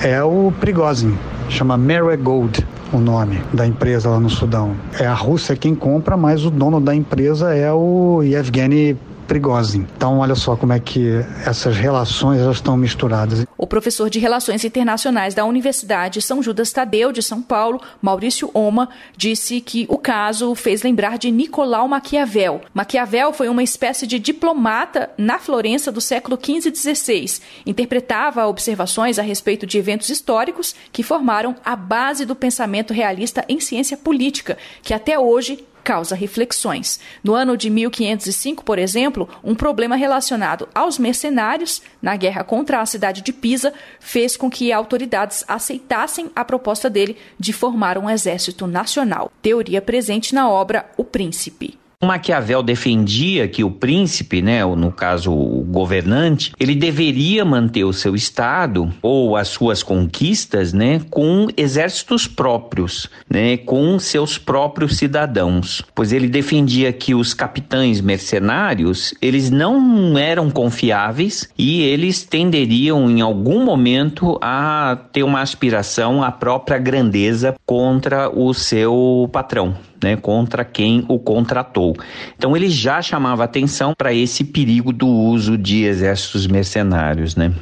é 0.02 0.24
o 0.24 0.52
Prigozhin, 0.60 1.18
chama 1.50 1.78
Merwe 1.78 2.18
Gold 2.18 2.66
o 2.92 2.98
nome 2.98 3.40
da 3.54 3.68
empresa 3.68 4.10
lá 4.10 4.20
no 4.20 4.30
Sudão. 4.30 4.76
É 5.00 5.06
a 5.06 5.14
Rússia 5.14 5.56
quem 5.56 5.76
compra, 5.76 6.18
mas 6.18 6.44
o 6.46 6.50
dono 6.50 6.80
da 6.80 6.96
empresa 6.96 7.54
é 7.54 7.72
o 7.72 8.22
Yevgeny 8.24 8.98
Prigozhin. 9.30 9.86
Então, 9.96 10.18
olha 10.18 10.34
só 10.34 10.56
como 10.56 10.74
é 10.74 10.80
que 10.80 11.24
essas 11.46 11.78
relações 11.78 12.42
elas 12.42 12.58
estão 12.58 12.76
misturadas. 12.76 13.46
O 13.56 13.68
professor 13.68 14.10
de 14.10 14.18
Relações 14.18 14.66
Internacionais 14.66 15.36
da 15.36 15.46
Universidade 15.46 16.22
São 16.22 16.42
Judas 16.42 16.72
Tadeu 16.72 17.12
de 17.12 17.22
São 17.22 17.40
Paulo, 17.40 17.80
Maurício 18.02 18.50
Oma, 18.54 18.90
disse 19.16 19.62
que 19.62 19.86
o 19.88 19.98
caso 19.98 20.56
fez 20.56 20.82
lembrar 20.82 21.20
de 21.20 21.30
Nicolau 21.30 21.88
Maquiavel. 21.88 22.62
Maquiavel 22.74 23.32
foi 23.32 23.48
uma 23.48 23.62
espécie 23.62 24.08
de 24.08 24.18
diplomata 24.18 25.12
na 25.16 25.38
Florença 25.38 25.92
do 25.92 26.02
século 26.02 26.38
XV 26.42 26.70
e 26.70 26.76
XVI. 26.76 27.40
Interpretava 27.66 28.48
observações 28.48 29.20
a 29.20 29.22
respeito 29.22 29.68
de 29.68 29.78
eventos 29.78 30.10
históricos 30.10 30.74
que 30.92 31.04
formaram 31.04 31.56
a 31.64 31.76
base 31.76 32.26
do 32.26 32.36
pensamento 32.36 32.94
realista 32.94 33.46
em 33.48 33.60
ciência 33.60 33.96
política, 33.96 34.58
que 34.82 34.94
até 34.94 35.20
hoje 35.20 35.64
causa 35.84 36.16
reflexões. 36.16 37.00
No 37.24 37.34
ano 37.34 37.58
de 37.58 37.70
1505, 37.70 38.64
por 38.64 38.78
exemplo, 38.78 39.28
um 39.44 39.56
problema 39.56 39.96
relacionado 39.96 40.68
aos 40.74 40.98
mercenários 40.98 41.82
na 42.02 42.16
guerra 42.16 42.44
contra 42.44 42.82
a 42.82 42.86
cidade 42.86 43.22
de 43.22 43.34
Pisa 43.34 43.74
fez 44.00 44.38
com 44.38 44.50
que 44.50 44.72
autoridades 44.72 45.44
aceitassem 45.48 46.32
a 46.36 46.46
proposta 46.46 46.90
dele 46.90 47.18
de 47.40 47.54
formar 47.54 47.98
um 47.98 48.10
exército 48.10 48.68
nacional. 48.68 49.32
Teoria 49.42 49.82
presente 49.82 50.34
na 50.34 50.50
obra 50.50 50.90
O 50.98 51.04
Príncipe. 51.04 51.78
Maquiavel 52.02 52.64
defendia 52.64 53.46
que 53.46 53.62
o 53.62 53.70
príncipe, 53.70 54.42
né, 54.42 54.64
ou 54.64 54.74
no 54.74 54.90
caso 54.90 55.34
o 55.34 55.66
governante, 55.66 56.54
ele 56.58 56.74
deveria 56.74 57.44
manter 57.44 57.84
o 57.84 57.92
seu 57.92 58.16
estado 58.16 58.90
ou 59.02 59.36
as 59.36 59.50
suas 59.50 59.84
conquistas, 59.84 60.72
né, 60.72 61.02
com 61.10 61.48
exércitos 61.58 62.26
próprios, 62.26 63.10
né, 63.30 63.58
com 63.58 64.00
seus 64.00 64.38
próprios 64.38 64.96
cidadãos, 64.96 65.84
pois 65.94 66.14
ele 66.14 66.30
defendia 66.30 66.94
que 66.94 67.14
os 67.14 67.34
capitães 67.34 68.00
mercenários, 68.00 69.14
eles 69.22 69.50
não 69.50 70.18
eram 70.18 70.50
confiáveis 70.50 71.50
e 71.58 71.82
eles 71.82 72.24
tenderiam 72.24 73.10
em 73.10 73.20
algum 73.20 73.66
momento 73.66 74.40
a 74.42 74.98
ter 75.12 75.24
uma 75.24 75.42
aspiração 75.42 76.24
à 76.24 76.32
própria 76.32 76.78
grandeza 76.78 77.56
contra 77.66 78.30
o 78.30 78.54
seu 78.54 79.30
patrão 79.34 79.89
né, 80.04 80.16
contra 80.16 80.64
quem 80.66 81.06
o 81.08 81.20
contratou. 81.20 81.96
Então 82.38 82.56
ele 82.56 82.70
já 82.70 83.02
chamava 83.02 83.44
atenção 83.44 83.94
para 83.98 84.14
esse 84.14 84.44
perigo 84.44 84.92
do 84.92 85.08
uso 85.08 85.58
de 85.58 85.84
exércitos 85.84 86.48
mercenários, 86.48 87.36
né? 87.36 87.54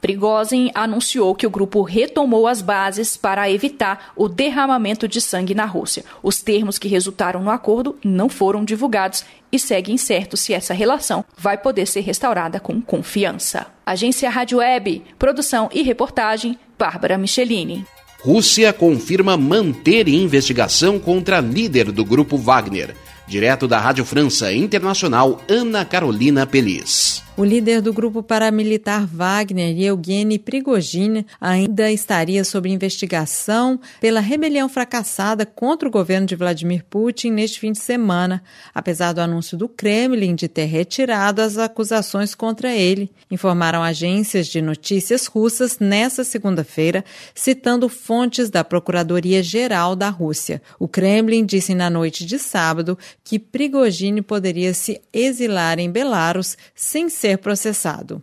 Prigozhin 0.00 0.70
anunciou 0.74 1.34
que 1.34 1.46
o 1.46 1.50
grupo 1.50 1.82
retomou 1.82 2.46
as 2.46 2.62
bases 2.62 3.16
para 3.16 3.50
evitar 3.50 4.12
o 4.14 4.28
derramamento 4.28 5.08
de 5.08 5.20
sangue 5.20 5.54
na 5.54 5.64
Rússia. 5.64 6.04
Os 6.22 6.40
termos 6.40 6.78
que 6.78 6.86
resultaram 6.86 7.42
no 7.42 7.50
acordo 7.50 7.98
não 8.04 8.28
foram 8.28 8.64
divulgados 8.64 9.24
e 9.50 9.58
segue 9.58 9.92
incerto 9.92 10.36
se 10.36 10.52
essa 10.52 10.74
relação 10.74 11.24
vai 11.36 11.58
poder 11.58 11.86
ser 11.86 12.02
restaurada 12.02 12.60
com 12.60 12.80
confiança. 12.80 13.66
Agência 13.84 14.30
Rádio 14.30 14.58
Web, 14.58 15.02
produção 15.18 15.68
e 15.72 15.82
reportagem, 15.82 16.58
Bárbara 16.78 17.18
Michelini. 17.18 17.84
Rússia 18.20 18.72
confirma 18.72 19.36
manter 19.36 20.08
investigação 20.08 20.98
contra 20.98 21.40
líder 21.40 21.92
do 21.92 22.04
grupo 22.04 22.36
Wagner. 22.36 22.94
Direto 23.26 23.66
da 23.66 23.78
Rádio 23.78 24.04
França 24.04 24.52
Internacional, 24.52 25.40
Ana 25.48 25.84
Carolina 25.84 26.46
Pelis. 26.46 27.25
O 27.38 27.44
líder 27.44 27.82
do 27.82 27.92
grupo 27.92 28.22
paramilitar 28.22 29.06
Wagner, 29.06 29.78
Eugênio 29.78 30.40
Prigogine, 30.40 31.26
ainda 31.38 31.92
estaria 31.92 32.42
sob 32.42 32.66
investigação 32.70 33.78
pela 34.00 34.20
rebelião 34.20 34.70
fracassada 34.70 35.44
contra 35.44 35.86
o 35.86 35.92
governo 35.92 36.26
de 36.26 36.34
Vladimir 36.34 36.82
Putin 36.88 37.32
neste 37.32 37.60
fim 37.60 37.72
de 37.72 37.78
semana, 37.78 38.42
apesar 38.74 39.12
do 39.12 39.20
anúncio 39.20 39.54
do 39.54 39.68
Kremlin 39.68 40.34
de 40.34 40.48
ter 40.48 40.64
retirado 40.64 41.42
as 41.42 41.58
acusações 41.58 42.34
contra 42.34 42.74
ele, 42.74 43.10
informaram 43.30 43.82
agências 43.82 44.46
de 44.46 44.62
notícias 44.62 45.26
russas 45.26 45.78
nesta 45.78 46.24
segunda-feira, 46.24 47.04
citando 47.34 47.86
fontes 47.90 48.48
da 48.48 48.64
Procuradoria-Geral 48.64 49.94
da 49.94 50.08
Rússia. 50.08 50.62
O 50.78 50.88
Kremlin 50.88 51.44
disse 51.44 51.74
na 51.74 51.90
noite 51.90 52.24
de 52.24 52.38
sábado 52.38 52.96
que 53.22 53.38
Prigogine 53.38 54.22
poderia 54.22 54.72
se 54.72 55.02
exilar 55.12 55.78
em 55.78 55.90
Belarus 55.90 56.56
sem 56.74 57.10
ser 57.10 57.25
ser 57.26 57.38
processado. 57.38 58.22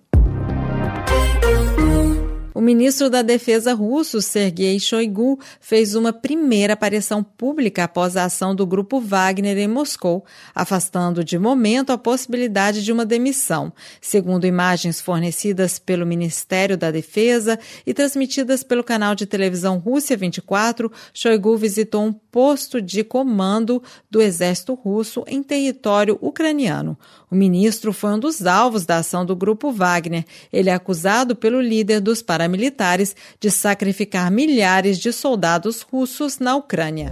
O 2.56 2.62
ministro 2.62 3.10
da 3.10 3.22
Defesa 3.22 3.74
russo, 3.74 4.22
Sergei 4.22 4.80
Shoigu, 4.80 5.38
fez 5.60 5.96
uma 5.96 6.14
primeira 6.14 6.74
aparição 6.74 7.22
pública 7.22 7.84
após 7.84 8.16
a 8.16 8.26
ação 8.26 8.56
do 8.56 8.66
grupo 8.66 9.02
Wagner 9.02 9.58
em 9.58 9.68
Moscou, 9.68 10.24
afastando 10.56 11.24
de 11.24 11.38
momento 11.38 11.90
a 11.90 11.98
possibilidade 11.98 12.84
de 12.84 12.92
uma 12.94 13.06
demissão. 13.06 13.74
Segundo 14.00 14.46
imagens 14.46 15.02
fornecidas 15.02 15.80
pelo 15.80 16.06
Ministério 16.06 16.78
da 16.78 16.92
Defesa 16.92 17.60
e 17.86 17.94
transmitidas 17.94 18.64
pelo 18.64 18.84
canal 18.84 19.16
de 19.16 19.26
televisão 19.26 19.80
Rússia 19.80 20.16
24, 20.16 20.90
Shoigu 21.12 21.58
visitou 21.58 22.04
um 22.06 22.14
posto 22.14 22.82
de 22.82 23.04
comando 23.04 23.82
do 24.10 24.22
exército 24.22 24.76
russo 24.76 25.24
em 25.28 25.42
território 25.42 26.18
ucraniano. 26.22 26.98
O 27.34 27.36
ministro 27.36 27.92
foi 27.92 28.12
um 28.12 28.20
dos 28.20 28.46
alvos 28.46 28.86
da 28.86 28.98
ação 28.98 29.26
do 29.26 29.36
grupo 29.36 29.72
Wagner. 29.72 30.24
Ele 30.54 30.70
é 30.70 30.74
acusado 30.76 31.36
pelo 31.36 31.60
líder 31.60 32.00
dos 32.00 32.22
paramilitares 32.22 33.16
de 33.40 33.50
sacrificar 33.50 34.30
milhares 34.30 35.00
de 35.00 35.12
soldados 35.12 35.82
russos 35.82 36.38
na 36.38 36.56
Ucrânia. 36.56 37.10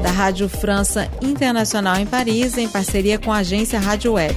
Da 0.00 0.12
Rádio 0.12 0.48
França 0.48 1.10
Internacional 1.20 1.96
em 1.96 2.06
Paris, 2.06 2.56
em 2.56 2.68
parceria 2.68 3.18
com 3.18 3.32
a 3.32 3.38
agência 3.38 3.80
Rádio 3.80 4.12
Web. 4.12 4.36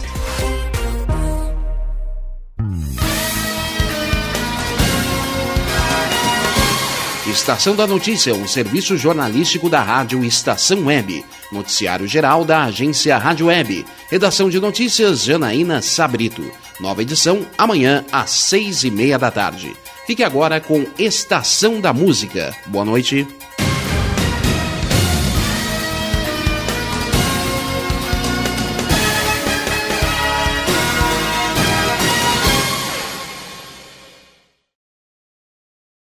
Estação 7.31 7.77
da 7.77 7.87
Notícia, 7.87 8.35
um 8.35 8.45
serviço 8.45 8.97
jornalístico 8.97 9.69
da 9.69 9.81
Rádio 9.81 10.21
Estação 10.21 10.87
Web. 10.87 11.23
Noticiário 11.49 12.05
geral 12.05 12.43
da 12.43 12.65
agência 12.65 13.17
Rádio 13.17 13.45
Web. 13.45 13.85
Redação 14.09 14.49
de 14.49 14.59
notícias, 14.59 15.23
Janaína 15.23 15.81
Sabrito. 15.81 16.51
Nova 16.77 17.01
edição, 17.01 17.47
amanhã, 17.57 18.03
às 18.11 18.31
seis 18.31 18.83
e 18.83 18.91
meia 18.91 19.17
da 19.17 19.31
tarde. 19.31 19.73
Fique 20.05 20.25
agora 20.25 20.59
com 20.59 20.85
Estação 20.99 21.79
da 21.79 21.93
Música. 21.93 22.53
Boa 22.67 22.83
noite. 22.83 23.25